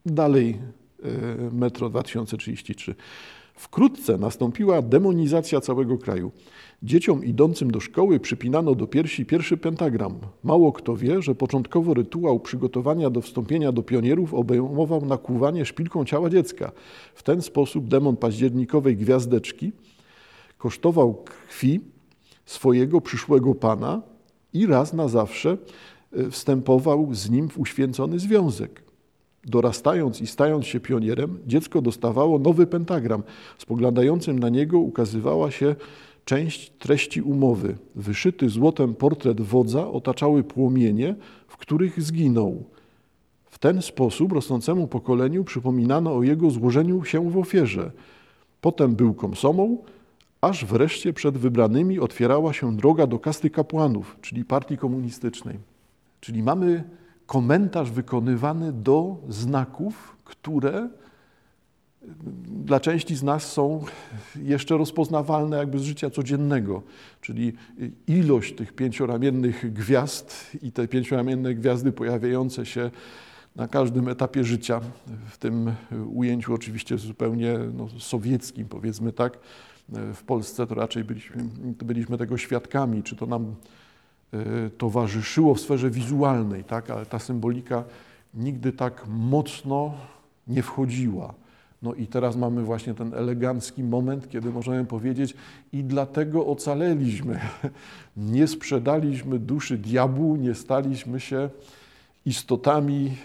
Dalej, 0.05 0.59
e, 1.03 1.51
Metro 1.51 1.89
2033. 1.89 2.95
Wkrótce 3.55 4.17
nastąpiła 4.17 4.81
demonizacja 4.81 5.61
całego 5.61 5.97
kraju. 5.97 6.31
Dzieciom 6.83 7.25
idącym 7.25 7.71
do 7.71 7.79
szkoły 7.79 8.19
przypinano 8.19 8.75
do 8.75 8.87
piersi 8.87 9.25
pierwszy 9.25 9.57
pentagram. 9.57 10.15
Mało 10.43 10.71
kto 10.71 10.95
wie, 10.95 11.21
że 11.21 11.35
początkowo 11.35 11.93
rytuał 11.93 12.39
przygotowania 12.39 13.09
do 13.09 13.21
wstąpienia 13.21 13.71
do 13.71 13.83
pionierów 13.83 14.33
obejmował 14.33 15.05
nakłuwanie 15.05 15.65
szpilką 15.65 16.05
ciała 16.05 16.29
dziecka. 16.29 16.71
W 17.15 17.23
ten 17.23 17.41
sposób 17.41 17.87
demon 17.87 18.17
październikowej 18.17 18.97
gwiazdeczki 18.97 19.71
kosztował 20.63 21.13
krwi 21.13 21.79
swojego 22.45 23.01
przyszłego 23.01 23.55
pana 23.55 24.01
i 24.53 24.65
raz 24.65 24.93
na 24.93 25.07
zawsze 25.07 25.57
e, 26.13 26.29
wstępował 26.29 27.13
z 27.13 27.29
nim 27.29 27.49
w 27.49 27.59
uświęcony 27.59 28.19
związek. 28.19 28.83
Dorastając 29.45 30.21
i 30.21 30.27
stając 30.27 30.65
się 30.65 30.79
pionierem, 30.79 31.39
dziecko 31.47 31.81
dostawało 31.81 32.39
nowy 32.39 32.67
pentagram. 32.67 33.23
Spoglądającym 33.57 34.39
na 34.39 34.49
niego 34.49 34.79
ukazywała 34.79 35.51
się 35.51 35.75
część 36.25 36.69
treści 36.69 37.21
umowy. 37.21 37.77
Wyszyty 37.95 38.49
złotem 38.49 38.95
portret 38.95 39.41
wodza 39.41 39.87
otaczały 39.87 40.43
płomienie, 40.43 41.15
w 41.47 41.57
których 41.57 42.01
zginął. 42.01 42.63
W 43.45 43.59
ten 43.59 43.81
sposób 43.81 44.31
rosnącemu 44.31 44.87
pokoleniu 44.87 45.43
przypominano 45.43 46.15
o 46.15 46.23
jego 46.23 46.49
złożeniu 46.51 47.03
się 47.03 47.31
w 47.31 47.37
ofierze. 47.37 47.91
Potem 48.61 48.95
był 48.95 49.13
komsomą, 49.13 49.77
aż 50.43 50.65
wreszcie 50.65 51.13
przed 51.13 51.37
wybranymi 51.37 51.99
otwierała 51.99 52.53
się 52.53 52.77
droga 52.77 53.07
do 53.07 53.19
kasty 53.19 53.49
kapłanów, 53.49 54.17
czyli 54.21 54.45
partii 54.45 54.77
komunistycznej. 54.77 55.59
Czyli 56.19 56.43
mamy 56.43 56.83
komentarz 57.25 57.91
wykonywany 57.91 58.73
do 58.73 59.17
znaków, 59.29 60.17
które 60.23 60.89
dla 62.65 62.79
części 62.79 63.15
z 63.15 63.23
nas 63.23 63.51
są 63.51 63.83
jeszcze 64.43 64.77
rozpoznawalne 64.77 65.57
jakby 65.57 65.79
z 65.79 65.81
życia 65.81 66.09
codziennego, 66.09 66.81
czyli 67.21 67.53
ilość 68.07 68.55
tych 68.55 68.73
pięcioramiennych 68.73 69.73
gwiazd 69.73 70.57
i 70.61 70.71
te 70.71 70.87
pięcioramienne 70.87 71.53
gwiazdy 71.55 71.91
pojawiające 71.91 72.65
się 72.65 72.91
na 73.55 73.67
każdym 73.67 74.07
etapie 74.07 74.43
życia, 74.43 74.81
w 75.29 75.37
tym 75.37 75.71
ujęciu 76.13 76.53
oczywiście 76.53 76.97
zupełnie 76.97 77.59
no, 77.73 77.87
sowieckim, 77.99 78.67
powiedzmy 78.67 79.13
tak, 79.13 79.37
w 79.89 80.23
Polsce, 80.23 80.67
to 80.67 80.75
raczej 80.75 81.03
byliśmy, 81.03 81.43
byliśmy 81.83 82.17
tego 82.17 82.37
świadkami, 82.37 83.03
czy 83.03 83.15
to 83.15 83.25
nam 83.25 83.55
e, 84.33 84.69
towarzyszyło 84.69 85.55
w 85.55 85.59
sferze 85.59 85.89
wizualnej, 85.89 86.63
tak? 86.63 86.89
ale 86.89 87.05
ta 87.05 87.19
symbolika 87.19 87.83
nigdy 88.33 88.71
tak 88.71 89.05
mocno 89.07 89.93
nie 90.47 90.63
wchodziła. 90.63 91.33
No 91.81 91.93
i 91.93 92.07
teraz 92.07 92.35
mamy 92.35 92.63
właśnie 92.63 92.93
ten 92.93 93.13
elegancki 93.13 93.83
moment, 93.83 94.29
kiedy 94.29 94.49
możemy 94.49 94.85
powiedzieć 94.85 95.33
i 95.73 95.83
dlatego 95.83 96.45
ocaleliśmy. 96.45 97.39
Nie 98.17 98.47
sprzedaliśmy 98.47 99.39
duszy 99.39 99.77
diabłu, 99.77 100.35
nie 100.35 100.55
staliśmy 100.55 101.19
się 101.19 101.49
istotami, 102.25 103.17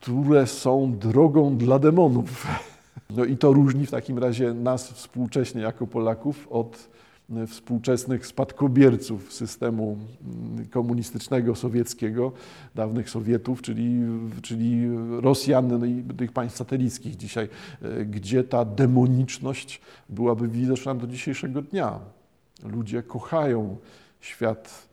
które 0.00 0.46
są 0.46 0.98
drogą 0.98 1.56
dla 1.56 1.78
demonów. 1.78 2.46
No 3.10 3.24
i 3.24 3.36
to 3.36 3.52
różni 3.52 3.86
w 3.86 3.90
takim 3.90 4.18
razie 4.18 4.54
nas 4.54 4.92
współcześnie 4.92 5.62
jako 5.62 5.86
Polaków 5.86 6.48
od 6.50 6.88
e, 7.36 7.46
współczesnych 7.46 8.26
spadkobierców 8.26 9.32
systemu 9.32 9.98
mm, 10.24 10.66
komunistycznego, 10.68 11.54
sowieckiego, 11.54 12.32
dawnych 12.74 13.10
Sowietów, 13.10 13.62
czyli, 13.62 14.00
czyli 14.42 14.88
Rosjan 15.20 15.78
no 15.80 15.86
i 15.86 16.02
tych 16.16 16.32
państw 16.32 16.58
satelickich 16.58 17.16
dzisiaj, 17.16 17.48
e, 17.82 18.04
gdzie 18.04 18.44
ta 18.44 18.64
demoniczność 18.64 19.80
byłaby 20.08 20.48
widoczna 20.48 20.94
do 20.94 21.06
dzisiejszego 21.06 21.62
dnia. 21.62 21.98
Ludzie 22.64 23.02
kochają 23.02 23.76
świat 24.20 24.88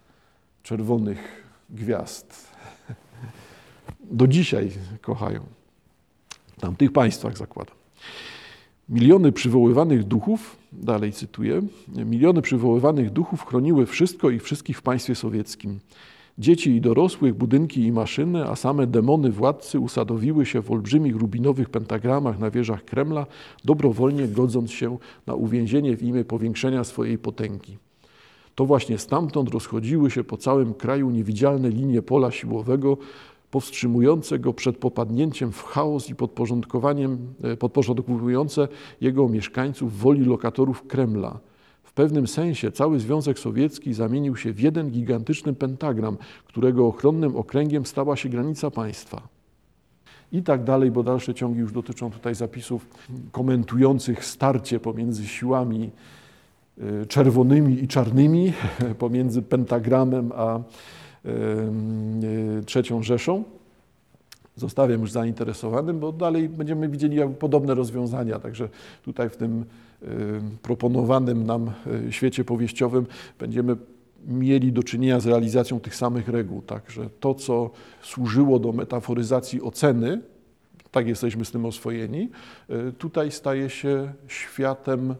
czerwonych 0.64 1.44
gwiazd. 1.70 2.48
Do 4.12 4.28
dzisiaj 4.28 4.72
kochają. 5.02 5.42
W 6.58 6.62
tamtych 6.62 6.92
państwach 6.92 7.38
zakładam. 7.38 7.83
Miliony 8.90 9.32
przywoływanych 9.32 10.04
duchów, 10.04 10.58
dalej 10.72 11.12
cytuję, 11.12 11.62
miliony 12.06 12.42
przywoływanych 12.42 13.10
duchów 13.10 13.46
chroniły 13.46 13.86
wszystko 13.86 14.30
i 14.30 14.40
wszystkich 14.40 14.78
w 14.78 14.82
państwie 14.82 15.16
sowieckim. 15.16 15.80
Dzieci 16.38 16.72
i 16.76 16.82
dorosłych, 16.82 17.34
budynki 17.34 17.82
i 17.82 17.92
maszyny, 17.92 18.50
a 18.50 18.56
same 18.56 18.88
demony 18.88 19.32
władcy 19.32 19.80
usadowiły 19.80 20.46
się 20.46 20.62
w 20.62 20.72
olbrzymich 20.72 21.16
rubinowych 21.16 21.70
pentagramach 21.70 22.40
na 22.40 22.52
wieżach 22.52 22.86
Kremla, 22.86 23.26
dobrowolnie 23.66 24.28
godząc 24.28 24.72
się 24.72 24.98
na 25.28 25.36
uwięzienie 25.36 25.98
w 25.98 26.04
imię 26.04 26.26
powiększenia 26.26 26.84
swojej 26.84 27.18
potęgi. 27.18 27.78
To 28.56 28.66
właśnie 28.66 28.98
stamtąd 28.98 29.50
rozchodziły 29.50 30.12
się 30.12 30.24
po 30.24 30.38
całym 30.38 30.74
kraju 30.74 31.10
niewidzialne 31.10 31.70
linie 31.70 32.02
pola 32.02 32.32
siłowego, 32.32 32.98
powstrzymujące 33.54 34.40
go 34.40 34.54
przed 34.54 34.78
popadnięciem 34.78 35.52
w 35.52 35.64
chaos 35.64 36.10
i 36.10 36.16
podporządkowaniem, 36.16 37.34
e, 37.44 37.58
podporządkowujące 37.58 38.68
jego 39.02 39.30
mieszkańców 39.30 40.00
woli 40.00 40.26
lokatorów 40.26 40.88
Kremla. 40.88 41.40
W 41.84 41.94
pewnym 41.94 42.28
sensie 42.28 42.72
cały 42.72 43.00
Związek 43.00 43.40
Sowiecki 43.40 43.94
zamienił 43.94 44.36
się 44.36 44.54
w 44.54 44.60
jeden 44.60 44.92
gigantyczny 44.92 45.54
pentagram, 45.54 46.18
którego 46.46 46.88
ochronnym 46.88 47.36
okręgiem 47.36 47.86
stała 47.86 48.16
się 48.16 48.30
granica 48.30 48.72
państwa. 48.72 49.28
I 50.32 50.44
tak 50.44 50.64
dalej, 50.64 50.92
bo 50.92 51.04
dalsze 51.04 51.34
ciągi 51.34 51.60
już 51.60 51.72
dotyczą 51.72 52.12
tutaj 52.12 52.36
zapisów 52.36 52.88
komentujących 53.32 54.26
starcie 54.26 54.80
pomiędzy 54.80 55.28
siłami 55.28 55.92
czerwonymi 57.08 57.84
i 57.84 57.88
czarnymi 57.88 58.54
pomiędzy 59.04 59.42
pentagramem 59.42 60.32
a 60.36 60.60
trzecią 62.66 63.04
Rzeszą. 63.04 63.44
Zostawiam 64.56 65.02
już 65.02 65.12
zainteresowanym, 65.12 66.00
bo 66.00 66.12
dalej 66.12 66.50
będziemy 66.50 66.90
widzieli 66.90 67.18
podobne 67.40 67.76
rozwiązania. 67.76 68.40
Także 68.40 68.70
tutaj 69.04 69.30
w 69.30 69.38
tym 69.38 69.66
proponowanym 70.62 71.46
nam 71.46 71.72
świecie 72.10 72.44
powieściowym 72.44 73.06
będziemy 73.40 73.76
mieli 74.28 74.72
do 74.72 74.84
czynienia 74.84 75.20
z 75.20 75.26
realizacją 75.26 75.80
tych 75.80 75.96
samych 75.96 76.28
reguł. 76.28 76.62
Także 76.62 77.10
to, 77.20 77.36
co 77.36 77.70
służyło 78.02 78.60
do 78.60 78.72
metaforyzacji 78.72 79.62
oceny, 79.62 80.22
tak 80.92 81.08
jesteśmy 81.08 81.46
z 81.46 81.52
tym 81.52 81.66
oswojeni, 81.66 82.30
e, 82.70 82.92
tutaj 82.92 83.32
staje 83.32 83.70
się 83.70 84.14
światem 84.28 85.16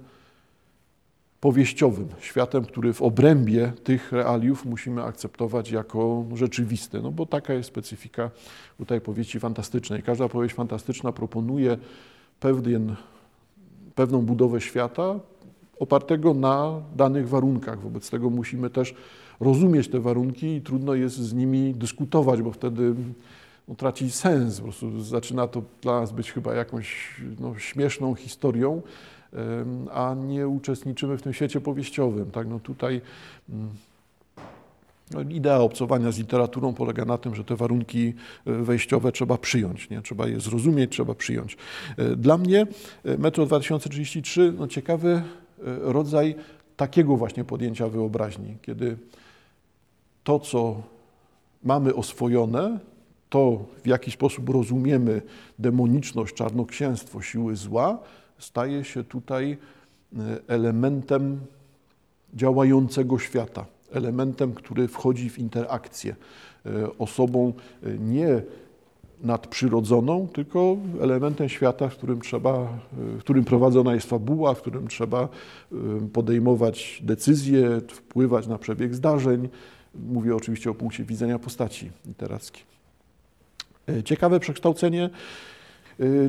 powieściowym, 1.44 2.08
światem, 2.20 2.66
który 2.66 2.94
w 2.94 3.02
obrębie 3.02 3.74
tych 3.84 4.12
realiów 4.12 4.66
musimy 4.66 5.04
akceptować 5.04 5.72
jako 5.72 6.26
rzeczywisty, 6.36 7.02
no 7.02 7.12
bo 7.12 7.26
taka 7.26 7.54
jest 7.54 7.70
specyfika 7.70 8.32
tutaj 8.78 9.02
powieści 9.02 9.40
fantastycznej. 9.40 10.04
Każda 10.04 10.30
powieść 10.30 10.56
fantastyczna 10.56 11.12
proponuje 11.12 11.78
pewien, 12.40 12.96
pewną 13.96 14.22
budowę 14.22 14.62
świata, 14.62 15.20
opartego 15.80 16.34
na 16.34 16.82
danych 16.96 17.30
warunkach. 17.30 17.82
Wobec 17.82 18.10
tego 18.10 18.30
musimy 18.30 18.70
też 18.70 18.96
rozumieć 19.40 19.88
te 19.88 20.00
warunki 20.00 20.48
i 20.48 20.62
trudno 20.62 20.94
jest 20.94 21.16
z 21.16 21.34
nimi 21.34 21.74
dyskutować, 21.74 22.42
bo 22.42 22.52
wtedy 22.52 22.96
no, 23.68 23.76
traci 23.76 24.12
sens. 24.12 24.58
Po 24.58 24.64
prostu 24.64 25.02
zaczyna 25.02 25.48
to 25.48 25.62
dla 25.82 26.00
nas 26.00 26.12
być 26.12 26.32
chyba 26.32 26.54
jakąś 26.54 27.22
no, 27.40 27.60
śmieszną 27.60 28.16
historią, 28.16 28.82
a 29.94 30.16
nie 30.28 30.48
uczestniczymy 30.48 31.18
w 31.18 31.22
tym 31.22 31.34
świecie 31.34 31.62
powieściowym. 31.62 32.32
Tak? 32.32 32.48
No, 32.48 32.60
tutaj 32.60 33.02
mm, 33.50 33.70
no, 35.12 35.22
idea 35.22 35.60
obcowania 35.60 36.12
z 36.12 36.18
literaturą 36.18 36.74
polega 36.74 37.06
na 37.06 37.18
tym, 37.18 37.36
że 37.36 37.44
te 37.44 37.56
warunki 37.56 38.14
e, 38.48 38.54
wejściowe 38.54 39.12
trzeba 39.12 39.38
przyjąć, 39.38 39.90
nie? 39.90 40.02
trzeba 40.02 40.28
je 40.28 40.40
zrozumieć, 40.40 40.92
trzeba 40.92 41.16
przyjąć. 41.16 41.58
E, 41.98 42.16
dla 42.16 42.38
mnie 42.38 42.68
e, 43.06 43.18
Metro 43.18 43.46
2033 43.46 44.54
no, 44.58 44.68
ciekawy 44.68 45.24
rodzaj 45.82 46.36
takiego 46.78 47.18
właśnie 47.18 47.44
podjęcia 47.44 47.88
wyobraźni, 47.90 48.58
kiedy 48.62 48.98
to, 50.24 50.40
co 50.40 50.82
mamy 51.64 51.96
oswojone, 51.96 52.80
to 53.30 53.66
w 53.84 53.88
jaki 53.88 54.12
sposób 54.12 54.50
rozumiemy 54.50 55.22
demoniczność, 55.60 56.34
czarnoksięstwo, 56.34 57.22
siły 57.22 57.56
zła, 57.56 58.00
staje 58.40 58.84
się 58.84 59.04
tutaj 59.04 59.58
e, 60.18 60.18
elementem 60.48 61.40
działającego 62.34 63.20
świata, 63.20 63.66
elementem, 63.92 64.54
który 64.54 64.88
wchodzi 64.88 65.30
w 65.30 65.40
interakcję, 65.40 66.16
e, 66.66 66.98
osobą 66.98 67.54
e, 67.84 67.98
nie 67.98 68.42
nadprzyrodzoną, 69.22 70.28
tylko 70.28 70.78
elementem 71.02 71.50
świata, 71.50 71.90
w 71.90 71.98
którym 71.98 72.22
trzeba, 72.22 72.80
w 72.92 73.20
którym 73.20 73.46
prowadzona 73.46 73.94
jest 73.94 74.10
fabuła, 74.10 74.54
w 74.54 74.62
którym 74.62 74.88
trzeba 74.88 75.30
podejmować 76.14 77.02
decyzje, 77.04 77.82
wpływać 77.88 78.48
na 78.48 78.58
przebieg 78.58 78.96
zdarzeń. 78.96 79.50
Mówię 79.96 80.36
oczywiście 80.36 80.70
o 80.70 80.74
punkcie 80.74 81.04
widzenia 81.04 81.40
postaci 81.40 81.92
literackiej. 82.06 82.64
Ciekawe 84.06 84.40
przekształcenie. 84.40 85.10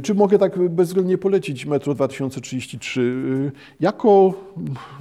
Czy 0.02 0.14
mogę 0.14 0.38
tak 0.38 0.68
bezwzględnie 0.68 1.18
polecić 1.18 1.66
Metro 1.66 1.94
2033? 1.94 3.52
Jako, 3.80 4.34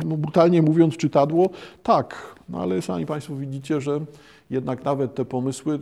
no 0.05 0.17
brutalnie 0.17 0.62
mówiąc, 0.62 0.98
czytadło? 0.98 1.50
Tak, 1.84 2.36
no 2.50 2.62
ale 2.62 2.82
sami 2.82 3.05
Państwo 3.05 3.36
widzicie, 3.36 3.82
że 3.82 4.00
jednak 4.50 4.86
nawet 4.86 5.15
te 5.15 5.25
pomysły 5.25 5.79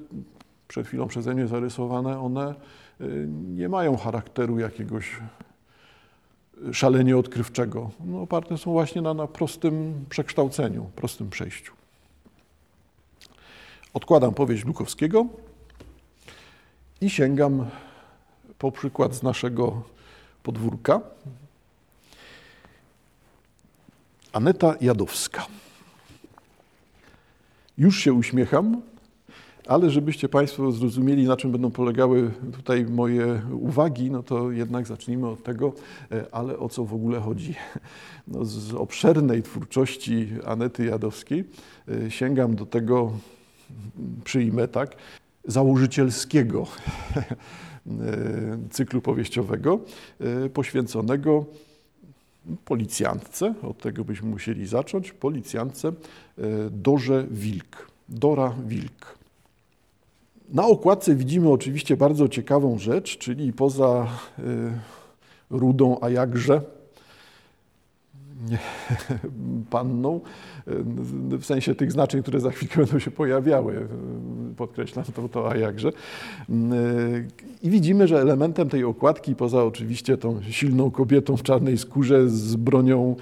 przed 0.68 0.88
chwilą 0.88 1.08
przeze 1.08 1.34
mnie 1.34 1.48
zarysowane, 1.48 2.20
one 2.20 2.56
y, 3.02 3.28
nie 3.56 3.70
mają 3.70 3.98
charakteru 3.98 4.60
jakiegoś 4.60 5.20
szalenie 6.74 7.18
odkrywczego. 7.18 7.90
No, 8.06 8.22
oparte 8.22 8.58
są 8.58 8.72
właśnie 8.72 9.02
na, 9.02 9.14
na 9.14 9.28
prostym 9.28 10.06
przekształceniu, 10.10 10.90
prostym 10.96 11.30
przejściu. 11.30 11.74
Odkładam 13.94 14.34
powieść 14.34 14.66
Lukowskiego 14.66 15.26
i 17.02 17.10
sięgam 17.10 17.66
po 18.62 18.72
przykład 18.72 19.16
z 19.16 19.24
naszego 19.24 19.82
podwórka. 20.44 21.02
Aneta 24.34 24.76
Jadowska. 24.82 25.46
Już 27.78 28.00
się 28.00 28.14
uśmiecham, 28.14 28.82
ale 29.68 29.90
żebyście 29.90 30.30
Państwo 30.30 30.72
zrozumieli, 30.72 31.28
na 31.28 31.38
czym 31.38 31.52
będą 31.52 31.72
polegały 31.72 32.32
tutaj 32.54 32.86
moje 32.86 33.42
uwagi, 33.52 34.12
no 34.12 34.24
to 34.24 34.52
jednak 34.52 34.88
zacznijmy 34.88 35.28
od 35.28 35.44
tego, 35.44 35.74
e, 36.12 36.26
ale 36.32 36.60
o 36.60 36.70
co 36.70 36.86
w 36.86 36.94
ogóle 36.94 37.20
chodzi. 37.20 37.56
No 38.28 38.46
z 38.46 38.74
obszernej 38.74 39.44
twórczości 39.44 40.30
Anety 40.46 40.86
Jadowskiej 40.86 41.44
e, 41.88 42.12
sięgam 42.12 42.56
do 42.56 42.66
tego, 42.66 43.12
przyjmę 44.24 44.68
tak, 44.68 44.96
założycielskiego 45.46 46.68
cyklu 48.70 49.02
powieściowego 49.02 49.80
poświęconego 50.54 51.46
policjantce, 52.66 53.54
od 53.64 53.78
tego 53.82 54.04
byśmy 54.04 54.30
musieli 54.30 54.68
zacząć, 54.68 55.12
policjantce 55.12 55.92
Dorze 56.72 57.26
Wilk. 57.32 57.92
Dora 58.10 58.56
Wilk. 58.68 59.18
Na 60.50 60.68
okładce 60.68 61.16
widzimy 61.16 61.50
oczywiście 61.50 61.98
bardzo 61.98 62.28
ciekawą 62.28 62.80
rzecz, 62.80 63.18
czyli 63.18 63.54
poza 63.54 64.08
rudą, 65.50 65.98
a 66.02 66.10
jakże 66.10 66.62
panną, 69.70 70.22
w 71.38 71.46
sensie 71.46 71.76
tych 71.76 71.92
znaczeń, 71.92 72.22
które 72.22 72.40
za 72.40 72.52
chwilkę 72.52 72.78
będą 72.78 73.00
się 73.00 73.12
pojawiały, 73.12 73.88
podkreślam 74.58 75.06
to, 75.16 75.30
to 75.30 75.52
a 75.52 75.56
jakże. 75.58 75.92
I 77.64 77.70
widzimy, 77.70 78.08
że 78.08 78.22
elementem 78.22 78.70
tej 78.70 78.84
okładki, 78.84 79.36
poza 79.36 79.64
oczywiście 79.64 80.18
tą 80.18 80.42
silną 80.50 80.92
kobietą 80.92 81.38
w 81.38 81.44
czarnej 81.44 81.78
skórze 81.78 82.30
z 82.30 82.56
bronią 82.56 83.16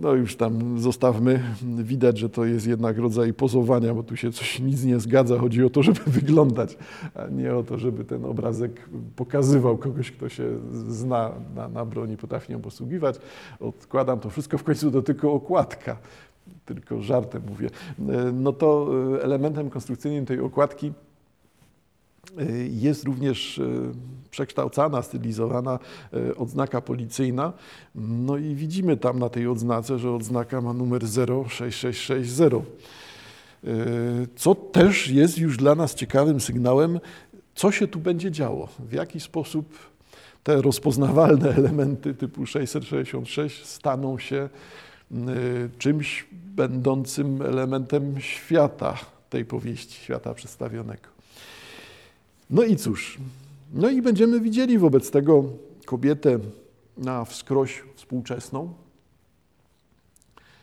no 0.00 0.14
już 0.14 0.36
tam 0.36 0.78
zostawmy. 0.78 1.40
Widać, 1.62 2.18
że 2.18 2.28
to 2.28 2.44
jest 2.44 2.66
jednak 2.66 2.98
rodzaj 2.98 3.34
pozowania, 3.34 3.94
bo 3.94 4.02
tu 4.02 4.16
się 4.16 4.32
coś 4.32 4.60
nic 4.60 4.84
nie 4.84 5.00
zgadza. 5.00 5.38
Chodzi 5.38 5.64
o 5.64 5.70
to, 5.70 5.82
żeby 5.82 6.00
wyglądać, 6.20 6.78
a 7.14 7.26
nie 7.26 7.54
o 7.54 7.62
to, 7.62 7.78
żeby 7.78 8.04
ten 8.04 8.24
obrazek 8.24 8.88
pokazywał 9.16 9.78
kogoś, 9.78 10.10
kto 10.10 10.28
się 10.28 10.58
zna 10.88 11.32
na, 11.54 11.68
na 11.68 11.84
broni, 11.84 12.16
potrafi 12.16 12.52
nią 12.52 12.60
posługiwać. 12.60 13.16
Odkładam 13.60 14.20
to 14.20 14.30
wszystko 14.30 14.58
w 14.58 14.64
końcu 14.64 14.90
do 14.90 15.02
tylko 15.02 15.32
okładka. 15.32 15.96
Tylko 16.64 17.02
żartem 17.02 17.42
mówię. 17.48 17.70
No 18.32 18.52
to 18.52 18.90
elementem 19.22 19.70
konstrukcyjnym 19.70 20.26
tej 20.26 20.40
okładki 20.40 20.92
Y, 22.40 22.68
jest 22.72 23.04
również 23.04 23.58
y, 23.58 23.92
przekształcana, 24.30 25.02
stylizowana 25.02 25.78
y, 26.14 26.36
odznaka 26.36 26.80
policyjna. 26.80 27.52
No 27.94 28.36
i 28.36 28.54
widzimy 28.54 28.96
tam 28.96 29.18
na 29.18 29.28
tej 29.28 29.46
odznace, 29.46 29.98
że 29.98 30.12
odznaka 30.12 30.60
ma 30.60 30.72
numer 30.72 31.02
06660. 31.48 32.64
Co 34.36 34.54
też 34.54 35.08
jest 35.08 35.38
już 35.38 35.56
dla 35.56 35.74
nas 35.74 35.94
ciekawym 35.94 36.40
sygnałem, 36.40 37.00
co 37.54 37.72
się 37.72 37.88
tu 37.88 37.98
będzie 37.98 38.30
działo, 38.30 38.68
w 38.78 38.92
jaki 38.92 39.20
sposób 39.20 39.78
te 40.42 40.62
rozpoznawalne 40.62 41.54
elementy 41.58 42.14
typu 42.14 42.46
666 42.46 43.66
staną 43.66 44.18
się 44.18 44.48
czymś 45.78 46.26
będącym 46.32 47.42
elementem 47.42 48.20
świata 48.20 48.98
tej 49.30 49.44
powieści, 49.44 50.00
świata 50.00 50.34
przedstawionego. 50.34 51.08
No 52.50 52.62
i 52.62 52.76
cóż, 52.76 53.18
no 53.72 53.90
i 53.90 54.02
będziemy 54.02 54.40
widzieli 54.40 54.78
wobec 54.78 55.10
tego 55.10 55.44
kobietę 55.86 56.38
na 56.96 57.24
wskroś 57.24 57.82
współczesną, 57.94 58.74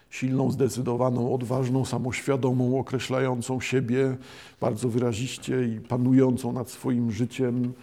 silną, 0.09 0.51
zdecydowaną, 0.51 1.33
odważną, 1.33 1.85
samoświadomą, 1.85 2.79
określającą 2.79 3.61
siebie 3.61 4.17
bardzo 4.61 4.89
wyraziście 4.89 5.67
i 5.67 5.79
panującą 5.79 6.51
nad 6.51 6.69
swoim 6.69 7.11
życiem, 7.11 7.73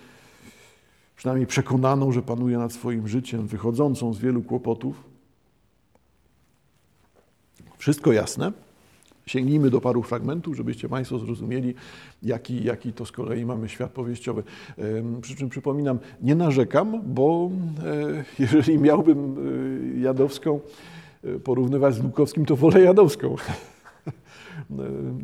przynajmniej 1.16 1.46
przekonaną, 1.46 2.12
że 2.12 2.22
panuje 2.22 2.58
nad 2.58 2.72
swoim 2.72 3.08
życiem, 3.08 3.46
wychodzącą 3.46 4.14
z 4.14 4.18
wielu 4.18 4.42
kłopotów. 4.42 5.04
Wszystko 7.78 8.12
jasne. 8.12 8.52
Sięgnijmy 9.26 9.70
do 9.70 9.80
paru 9.80 10.02
fragmentów, 10.02 10.56
żebyście 10.56 10.88
Państwo 10.88 11.18
zrozumieli, 11.18 11.74
jaki, 12.22 12.64
jaki 12.64 12.92
to 12.92 13.06
z 13.06 13.12
kolei 13.12 13.44
mamy 13.44 13.68
świat 13.68 13.90
powieściowy. 13.90 14.42
Przy 15.20 15.36
czym 15.36 15.48
przypominam, 15.48 15.98
nie 16.22 16.34
narzekam, 16.34 17.02
bo 17.04 17.50
e, 17.84 18.24
jeżeli 18.38 18.78
miałbym 18.78 19.36
e, 19.96 20.00
Jadowską 20.00 20.60
porównywać 21.44 21.94
z 21.94 22.00
Glukowskim, 22.00 22.46
to 22.46 22.56
wolę 22.56 22.80
Jadowską. 22.80 23.36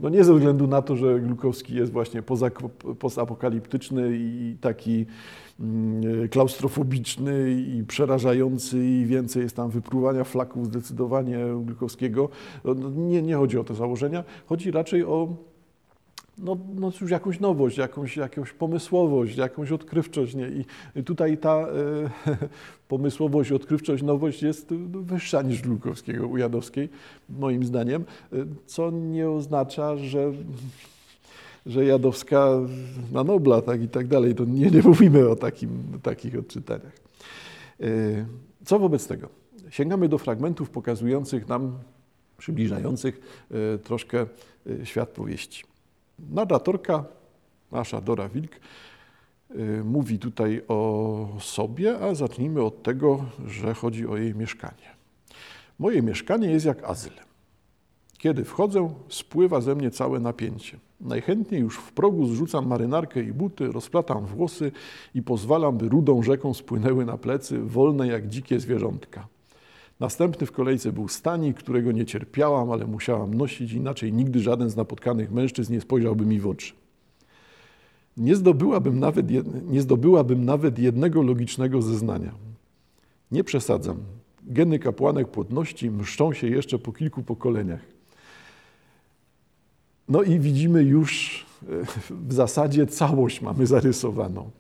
No 0.02 0.08
nie 0.08 0.24
ze 0.24 0.34
względu 0.34 0.66
na 0.66 0.82
to, 0.82 0.96
że 0.96 1.20
Glukowski 1.20 1.74
jest 1.74 1.92
właśnie 1.92 2.22
postapokaliptyczny 2.98 4.11
i 4.12 4.56
taki 4.61 5.06
mm, 5.61 6.28
klaustrofobiczny 6.28 7.50
i 7.50 7.84
przerażający 7.84 8.87
i 8.87 9.06
więcej 9.06 9.42
jest 9.42 9.56
tam 9.56 9.70
wypruwania 9.70 10.24
flaków 10.24 10.66
zdecydowanie 10.66 11.38
Glukowskiego. 11.62 12.28
No, 12.64 12.74
nie, 12.90 13.22
nie 13.22 13.37
chodzi 13.37 13.58
o 13.58 13.64
te 13.64 13.74
założenia, 13.74 14.24
chodzi 14.46 14.70
raczej 14.70 15.04
o 15.04 15.28
no, 16.38 16.57
no 16.74 16.92
już 17.01 17.11
jakąś 17.11 17.40
nowość, 17.40 17.79
jakąś, 17.79 18.16
jakąś 18.16 18.53
pomysłowość, 18.53 19.37
jakąś 19.37 19.72
odkrywczość. 19.72 20.35
Nie? 20.35 20.51
I 20.96 21.05
tutaj 21.05 21.38
ta 21.38 21.57
e, 21.57 21.68
pomysłowość, 22.88 23.53
odkrywczość, 23.53 24.03
nowość 24.03 24.42
jest 24.42 24.74
wyższa 24.90 25.42
niż 25.42 25.62
Glukowskiego 25.62 26.29
u 26.29 26.37
Jadowskiej, 26.37 26.88
moim 27.29 27.64
zdaniem, 27.64 28.05
e, 28.33 28.37
co 28.66 28.90
nie 28.90 29.31
oznacza, 29.31 29.96
że 29.96 30.33
że 31.66 31.85
Jadowska 31.85 32.48
na 33.12 33.24
Nobla 33.24 33.62
tak 33.62 33.83
i 33.83 33.88
tak 33.88 34.07
dalej. 34.07 34.35
To 34.35 34.44
nie, 34.44 34.70
nie 34.70 34.83
mówimy 34.83 35.29
o 35.29 35.37
takim, 35.37 35.70
takich 36.03 36.38
odczytaniach. 36.38 36.92
E, 37.81 37.87
co 38.64 38.79
wobec 38.79 39.07
tego? 39.07 39.29
Sięgamy 39.70 40.09
do 40.09 40.18
fragmentów 40.18 40.70
pokazujących 40.70 41.48
nam, 41.48 41.79
przybliżających 42.38 43.20
troszkę 43.85 44.27
świat 44.85 45.09
powieści. 45.09 45.64
Narratorka, 46.31 47.04
nasza 47.72 48.00
Dora 48.00 48.28
Wilk, 48.28 48.61
y, 49.50 49.85
mówi 49.85 50.18
tutaj 50.18 50.62
o 50.68 51.28
sobie, 51.40 51.98
a 51.98 52.14
zacznijmy 52.14 52.62
od 52.62 52.83
tego, 52.83 53.24
że 53.46 53.74
chodzi 53.74 54.07
o 54.07 54.16
jej 54.16 54.35
mieszkanie. 54.35 54.98
Moje 55.78 56.02
mieszkanie 56.02 56.50
jest 56.50 56.66
jak 56.66 56.85
azyl. 56.85 57.12
Kiedy 58.18 58.44
wchodzę, 58.44 58.94
spływa 59.09 59.61
ze 59.61 59.74
mnie 59.74 59.90
całe 59.90 60.20
napięcie. 60.20 60.78
Najchętniej 61.00 61.61
już 61.61 61.76
w 61.76 61.92
progu 61.92 62.26
zrzucam 62.26 62.66
marynarkę 62.66 63.22
i 63.22 63.33
buty, 63.33 63.72
rozplatam 63.72 64.26
włosy 64.26 64.72
i 65.14 65.22
pozwalam, 65.22 65.78
by 65.78 65.88
rudą 65.88 66.22
rzeką 66.22 66.54
spłynęły 66.54 67.04
na 67.04 67.18
plecy, 67.18 67.59
wolne 67.59 68.07
jak 68.07 68.28
dzikie 68.28 68.61
zwierzątka. 68.61 69.28
Następny 70.00 70.46
w 70.46 70.52
kolejce 70.52 70.92
był 70.92 71.08
Stani, 71.08 71.54
którego 71.54 71.92
nie 71.92 72.06
cierpiałam, 72.06 72.70
ale 72.70 72.87
musiałam 72.87 73.34
nosić, 73.34 73.72
inaczej 73.72 74.12
nigdy 74.12 74.40
żaden 74.40 74.70
z 74.70 74.76
napotkanych 74.76 75.32
mężczyzn 75.32 75.72
nie 75.72 75.80
spojrzałby 75.80 76.26
mi 76.26 76.40
w 76.40 76.46
oczy. 76.46 76.72
Nie 78.16 78.37
zdobyłabym 78.37 78.98
nawet, 78.98 79.26
nie 79.70 79.82
zdobyłabym 79.82 80.44
nawet 80.44 80.78
jednego 80.78 81.22
logicznego 81.22 81.82
zeznania. 81.82 82.34
Nie 83.32 83.44
przesadzam. 83.44 83.96
Geny 84.42 84.78
kapłanek 84.78 85.28
płodności 85.28 85.90
mszczą 85.90 86.32
się 86.32 86.46
jeszcze 86.46 86.78
po 86.78 86.92
kilku 86.92 87.22
pokoleniach. 87.22 87.80
No 90.08 90.22
i 90.22 90.38
widzimy 90.38 90.82
już 90.82 91.44
e, 91.62 91.66
w 92.11 92.32
zasadzie 92.32 92.87
całość 92.87 93.42
mamy 93.42 93.66
zarysowaną. 93.66 94.50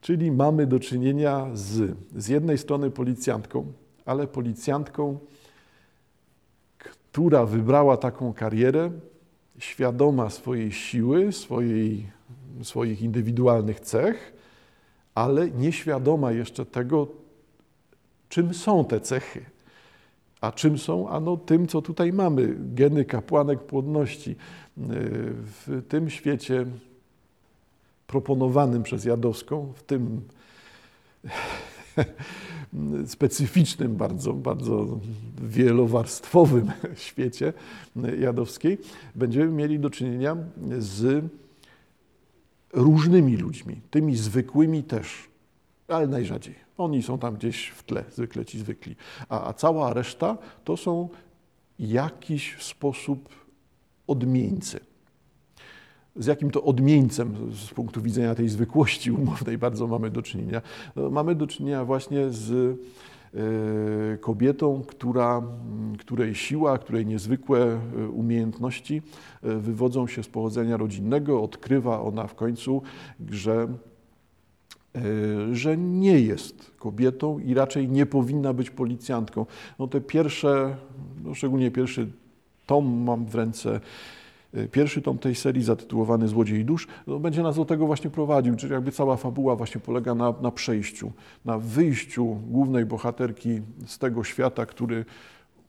Czyli 0.00 0.30
mamy 0.30 0.66
do 0.66 0.80
czynienia 0.80 1.50
z, 1.54 1.96
z 2.16 2.28
jednej 2.28 2.58
strony 2.58 2.90
policjantką, 2.90 3.72
ale 4.06 4.26
policjantką, 4.26 5.18
która 6.78 7.46
wybrała 7.46 7.96
taką 7.96 8.32
karierę, 8.32 8.90
świadoma 9.58 10.30
swojej 10.30 10.72
siły, 10.72 11.32
swojej, 11.32 12.06
swoich 12.62 13.02
indywidualnych 13.02 13.80
cech, 13.80 14.32
ale 15.14 15.50
nieświadoma 15.50 16.32
jeszcze 16.32 16.66
tego, 16.66 17.08
czym 18.28 18.54
są 18.54 18.84
te 18.84 19.00
cechy. 19.00 19.44
A 20.40 20.52
czym 20.52 20.78
są? 20.78 21.08
Ano 21.08 21.36
tym, 21.36 21.66
co 21.66 21.82
tutaj 21.82 22.12
mamy. 22.12 22.54
Geny 22.58 23.04
kapłanek 23.04 23.62
płodności. 23.62 24.36
W 24.76 25.82
tym 25.88 26.10
świecie 26.10 26.66
proponowanym 28.06 28.82
przez 28.82 29.04
Jadowską, 29.04 29.72
w 29.76 29.82
tym 29.82 30.20
specyficznym, 33.06 33.96
bardzo, 33.96 34.32
bardzo 34.32 35.00
wielowarstwowym 35.42 36.72
świecie 37.06 37.52
jadowskiej, 38.18 38.78
będziemy 39.14 39.52
mieli 39.52 39.78
do 39.78 39.90
czynienia 39.90 40.36
z 40.78 41.24
różnymi 42.72 43.36
ludźmi, 43.36 43.80
tymi 43.90 44.16
zwykłymi 44.16 44.82
też, 44.82 45.28
ale 45.88 46.06
najrzadziej. 46.06 46.54
Oni 46.78 47.02
są 47.02 47.18
tam 47.18 47.34
gdzieś 47.34 47.68
w 47.68 47.82
tle, 47.82 48.04
zwykle 48.12 48.44
ci 48.44 48.58
zwykli. 48.58 48.96
A, 49.28 49.48
a 49.48 49.52
cała 49.52 49.94
reszta 49.94 50.38
to 50.64 50.76
są 50.76 51.08
jakiś 51.78 52.56
sposób 52.62 53.28
odmieńcy 54.06 54.80
z 56.16 56.26
jakim 56.26 56.50
to 56.50 56.62
odmieńcem 56.62 57.52
z 57.52 57.74
punktu 57.74 58.02
widzenia 58.02 58.34
tej 58.34 58.48
zwykłości 58.48 59.10
umownej 59.10 59.58
bardzo 59.58 59.86
mamy 59.86 60.10
do 60.10 60.22
czynienia. 60.22 60.62
No, 60.96 61.10
mamy 61.10 61.34
do 61.34 61.46
czynienia 61.46 61.84
właśnie 61.84 62.30
z 62.30 62.50
e, 63.34 64.18
kobietą, 64.18 64.82
która, 64.86 65.42
której 65.98 66.34
siła, 66.34 66.78
której 66.78 67.06
niezwykłe 67.06 67.60
e, 67.60 68.08
umiejętności 68.08 69.02
e, 69.42 69.56
wywodzą 69.56 70.06
się 70.06 70.22
z 70.22 70.28
pochodzenia 70.28 70.76
rodzinnego. 70.76 71.42
Odkrywa 71.42 72.00
ona 72.00 72.26
w 72.26 72.34
końcu, 72.34 72.82
że, 73.30 73.68
że 75.52 75.76
nie 75.76 76.20
jest 76.20 76.70
kobietą 76.78 77.38
i 77.38 77.54
raczej 77.54 77.88
nie 77.88 78.06
powinna 78.06 78.52
być 78.52 78.70
policjantką. 78.70 79.46
No 79.78 79.88
te 79.88 80.00
pierwsze, 80.00 80.76
no 81.24 81.34
szczególnie 81.34 81.70
pierwszy 81.70 82.08
tom 82.66 82.86
mam 82.86 83.26
w 83.26 83.34
ręce, 83.34 83.80
pierwszy 84.72 85.02
tom 85.02 85.18
tej 85.18 85.34
serii, 85.34 85.62
zatytułowany 85.62 86.28
Złodziej 86.28 86.64
Dusz, 86.64 86.86
no, 87.06 87.18
będzie 87.18 87.42
nas 87.42 87.56
do 87.56 87.64
tego 87.64 87.86
właśnie 87.86 88.10
prowadził, 88.10 88.56
czyli 88.56 88.72
jakby 88.72 88.92
cała 88.92 89.16
fabuła 89.16 89.56
właśnie 89.56 89.80
polega 89.80 90.14
na, 90.14 90.34
na 90.42 90.50
przejściu, 90.50 91.12
na 91.44 91.58
wyjściu 91.58 92.24
głównej 92.24 92.86
bohaterki 92.86 93.60
z 93.86 93.98
tego 93.98 94.24
świata, 94.24 94.66
który 94.66 95.04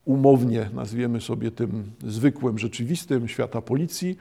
umownie 0.05 0.69
nazwiemy 0.73 1.21
sobie 1.21 1.51
tym 1.51 1.91
zwykłym, 2.03 2.59
rzeczywistym, 2.59 3.27
świata 3.27 3.61
policji, 3.61 4.17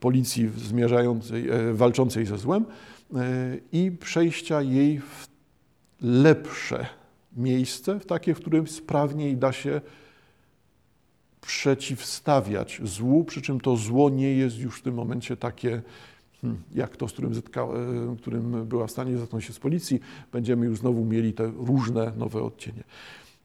policji 0.00 0.50
zmierzającej, 0.56 1.48
e, 1.50 1.74
walczącej 1.74 2.26
ze 2.26 2.38
złem 2.38 2.64
e, 3.14 3.56
i 3.72 3.90
przejścia 3.90 4.62
jej 4.62 5.00
w 5.00 5.28
lepsze 6.00 6.86
miejsce, 7.36 8.00
w 8.00 8.06
takie, 8.06 8.34
w 8.34 8.40
którym 8.40 8.66
sprawniej 8.66 9.36
da 9.36 9.52
się 9.52 9.80
przeciwstawiać 11.40 12.80
złu, 12.84 13.24
przy 13.24 13.42
czym 13.42 13.60
to 13.60 13.76
zło 13.76 14.10
nie 14.10 14.34
jest 14.34 14.58
już 14.58 14.78
w 14.78 14.82
tym 14.82 14.94
momencie 14.94 15.36
takie, 15.36 15.82
hmm, 16.42 16.62
jak 16.74 16.96
to, 16.96 17.08
z 17.08 17.12
którym, 17.12 17.34
zetka, 17.34 17.62
e, 17.62 18.16
którym 18.16 18.66
była 18.66 18.86
w 18.86 18.90
stanie 18.90 19.18
zetknąć 19.18 19.44
się 19.44 19.52
z 19.52 19.58
policji. 19.58 20.00
Będziemy 20.32 20.66
już 20.66 20.78
znowu 20.78 21.04
mieli 21.04 21.32
te 21.32 21.46
różne 21.46 22.12
nowe 22.16 22.42
odcienie. 22.42 22.84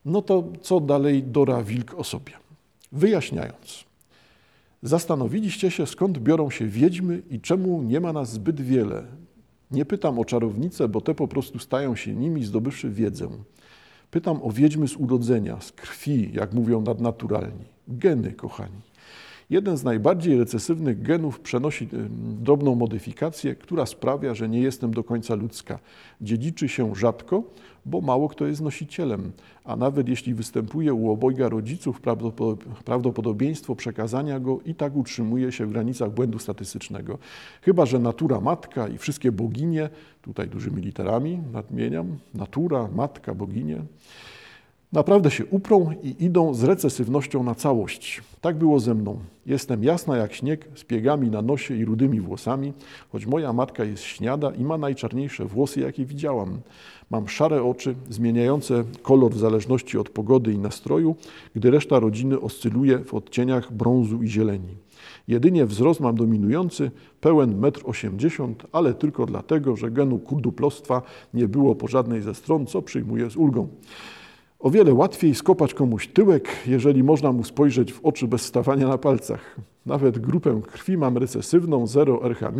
No 0.04 0.22
to 0.22 0.44
co 0.62 0.80
dalej 0.80 1.22
Dora 1.22 1.62
Wilk 1.62 1.94
o 1.94 2.04
sobie? 2.04 2.32
Wyjaśniając. 2.92 3.84
Zastanowiliście 4.82 5.70
się, 5.70 5.86
skąd 5.86 6.18
biorą 6.18 6.50
się 6.50 6.66
wiedźmy 6.66 7.22
i 7.30 7.40
czemu 7.40 7.82
nie 7.82 8.00
ma 8.00 8.12
nas 8.12 8.32
zbyt 8.32 8.60
wiele. 8.60 9.04
Nie 9.70 9.84
pytam 9.84 10.18
o 10.18 10.24
czarownice, 10.24 10.88
bo 10.88 11.00
te 11.00 11.14
po 11.14 11.28
prostu 11.28 11.58
stają 11.58 11.96
się 11.96 12.14
nimi, 12.14 12.44
zdobywszy 12.44 12.90
wiedzę. 12.90 13.28
Pytam 14.10 14.42
o 14.42 14.50
wiedźmy 14.50 14.88
z 14.88 14.96
urodzenia, 14.96 15.60
z 15.60 15.72
krwi, 15.72 16.30
jak 16.32 16.52
mówią 16.52 16.80
nadnaturalni. 16.80 17.73
Geny, 17.88 18.32
kochani. 18.32 18.80
Jeden 19.50 19.76
z 19.76 19.84
najbardziej 19.84 20.38
recesywnych 20.38 21.02
genów 21.02 21.40
przenosi 21.40 21.88
drobną 22.40 22.74
modyfikację, 22.74 23.54
która 23.54 23.86
sprawia, 23.86 24.34
że 24.34 24.48
nie 24.48 24.60
jestem 24.60 24.94
do 24.94 25.04
końca 25.04 25.34
ludzka. 25.34 25.78
Dziedziczy 26.20 26.68
się 26.68 26.94
rzadko, 26.94 27.42
bo 27.86 28.00
mało 28.00 28.28
kto 28.28 28.46
jest 28.46 28.60
nosicielem, 28.60 29.32
a 29.64 29.76
nawet 29.76 30.08
jeśli 30.08 30.34
występuje 30.34 30.94
u 30.94 31.10
obojga 31.10 31.48
rodziców, 31.48 32.00
prawdopodobieństwo 32.84 33.76
przekazania 33.76 34.40
go 34.40 34.60
i 34.66 34.74
tak 34.74 34.96
utrzymuje 34.96 35.52
się 35.52 35.66
w 35.66 35.70
granicach 35.70 36.10
błędu 36.10 36.38
statystycznego. 36.38 37.18
Chyba, 37.62 37.86
że 37.86 37.98
natura 37.98 38.40
matka 38.40 38.88
i 38.88 38.98
wszystkie 38.98 39.32
boginie, 39.32 39.90
tutaj 40.22 40.48
dużymi 40.48 40.82
literami 40.82 41.42
nadmieniam, 41.52 42.18
natura, 42.34 42.88
matka, 42.94 43.34
boginie, 43.34 43.82
Naprawdę 44.94 45.30
się 45.30 45.46
uprą 45.46 45.90
i 46.02 46.24
idą 46.24 46.54
z 46.54 46.64
recesywnością 46.64 47.42
na 47.42 47.54
całość. 47.54 48.22
Tak 48.40 48.58
było 48.58 48.80
ze 48.80 48.94
mną. 48.94 49.18
Jestem 49.46 49.84
jasna 49.84 50.16
jak 50.16 50.34
śnieg, 50.34 50.68
z 50.74 50.84
piegami 50.84 51.30
na 51.30 51.42
nosie 51.42 51.76
i 51.76 51.84
rudymi 51.84 52.20
włosami, 52.20 52.72
choć 53.12 53.26
moja 53.26 53.52
matka 53.52 53.84
jest 53.84 54.02
śniada 54.02 54.50
i 54.50 54.64
ma 54.64 54.78
najczarniejsze 54.78 55.44
włosy, 55.44 55.80
jakie 55.80 56.04
widziałam. 56.04 56.58
Mam 57.10 57.28
szare 57.28 57.62
oczy, 57.62 57.94
zmieniające 58.10 58.84
kolor 59.02 59.32
w 59.32 59.38
zależności 59.38 59.98
od 59.98 60.08
pogody 60.08 60.52
i 60.52 60.58
nastroju, 60.58 61.16
gdy 61.54 61.70
reszta 61.70 61.98
rodziny 61.98 62.40
oscyluje 62.40 62.98
w 62.98 63.14
odcieniach 63.14 63.72
brązu 63.72 64.22
i 64.22 64.28
zieleni. 64.28 64.76
Jedynie 65.28 65.66
wzrost 65.66 66.00
mam 66.00 66.16
dominujący, 66.16 66.90
pełen 67.20 67.60
1,80 67.60 68.44
m, 68.44 68.54
ale 68.72 68.94
tylko 68.94 69.26
dlatego, 69.26 69.76
że 69.76 69.90
genu 69.90 70.18
kurduplostwa 70.18 71.02
nie 71.34 71.48
było 71.48 71.74
po 71.74 71.88
żadnej 71.88 72.22
ze 72.22 72.34
stron, 72.34 72.66
co 72.66 72.82
przyjmuję 72.82 73.30
z 73.30 73.36
ulgą. 73.36 73.68
O 74.64 74.70
wiele 74.70 74.94
łatwiej 74.94 75.34
skopać 75.34 75.74
komuś 75.74 76.08
tyłek, 76.08 76.48
jeżeli 76.66 77.02
można 77.02 77.32
mu 77.32 77.44
spojrzeć 77.44 77.92
w 77.92 78.04
oczy 78.04 78.28
bez 78.28 78.42
stawania 78.42 78.88
na 78.88 78.98
palcach. 78.98 79.56
Nawet 79.86 80.18
grupę 80.18 80.60
krwi 80.66 80.96
mam 80.96 81.18
recesywną, 81.18 81.86
0 81.86 82.24
RH-, 82.24 82.52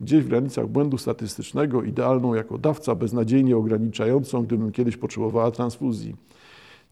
gdzieś 0.00 0.24
w 0.24 0.28
granicach 0.28 0.68
błędu 0.68 0.98
statystycznego, 0.98 1.82
idealną 1.82 2.34
jako 2.34 2.58
dawca, 2.58 2.94
beznadziejnie 2.94 3.56
ograniczającą, 3.56 4.42
gdybym 4.42 4.72
kiedyś 4.72 4.96
potrzebowała 4.96 5.50
transfuzji. 5.50 6.16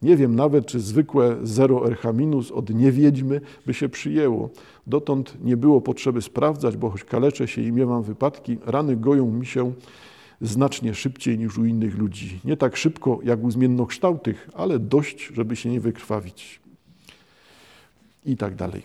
Nie 0.02 0.16
wiem 0.16 0.36
nawet, 0.36 0.66
czy 0.66 0.80
zwykłe 0.80 1.36
0 1.42 1.86
RH- 1.86 2.12
od 2.54 2.70
niewiedźmy 2.70 3.40
by 3.66 3.74
się 3.74 3.88
przyjęło. 3.88 4.50
Dotąd 4.86 5.38
nie 5.44 5.56
było 5.56 5.80
potrzeby 5.80 6.22
sprawdzać, 6.22 6.76
bo 6.76 6.90
choć 6.90 7.04
kaleczę 7.04 7.48
się 7.48 7.62
i 7.62 7.72
miewam 7.72 8.02
wypadki, 8.02 8.58
rany 8.66 8.96
goją 8.96 9.30
mi 9.30 9.46
się 9.46 9.72
znacznie 10.42 10.94
szybciej 10.94 11.38
niż 11.38 11.58
u 11.58 11.64
innych 11.64 11.98
ludzi. 11.98 12.40
Nie 12.44 12.56
tak 12.56 12.76
szybko 12.76 13.20
jak 13.24 13.42
u 13.44 13.50
zmiennokształtych, 13.50 14.50
ale 14.54 14.78
dość, 14.78 15.30
żeby 15.34 15.56
się 15.56 15.68
nie 15.68 15.80
wykrwawić. 15.80 16.60
I 18.26 18.36
tak 18.36 18.54
dalej. 18.54 18.82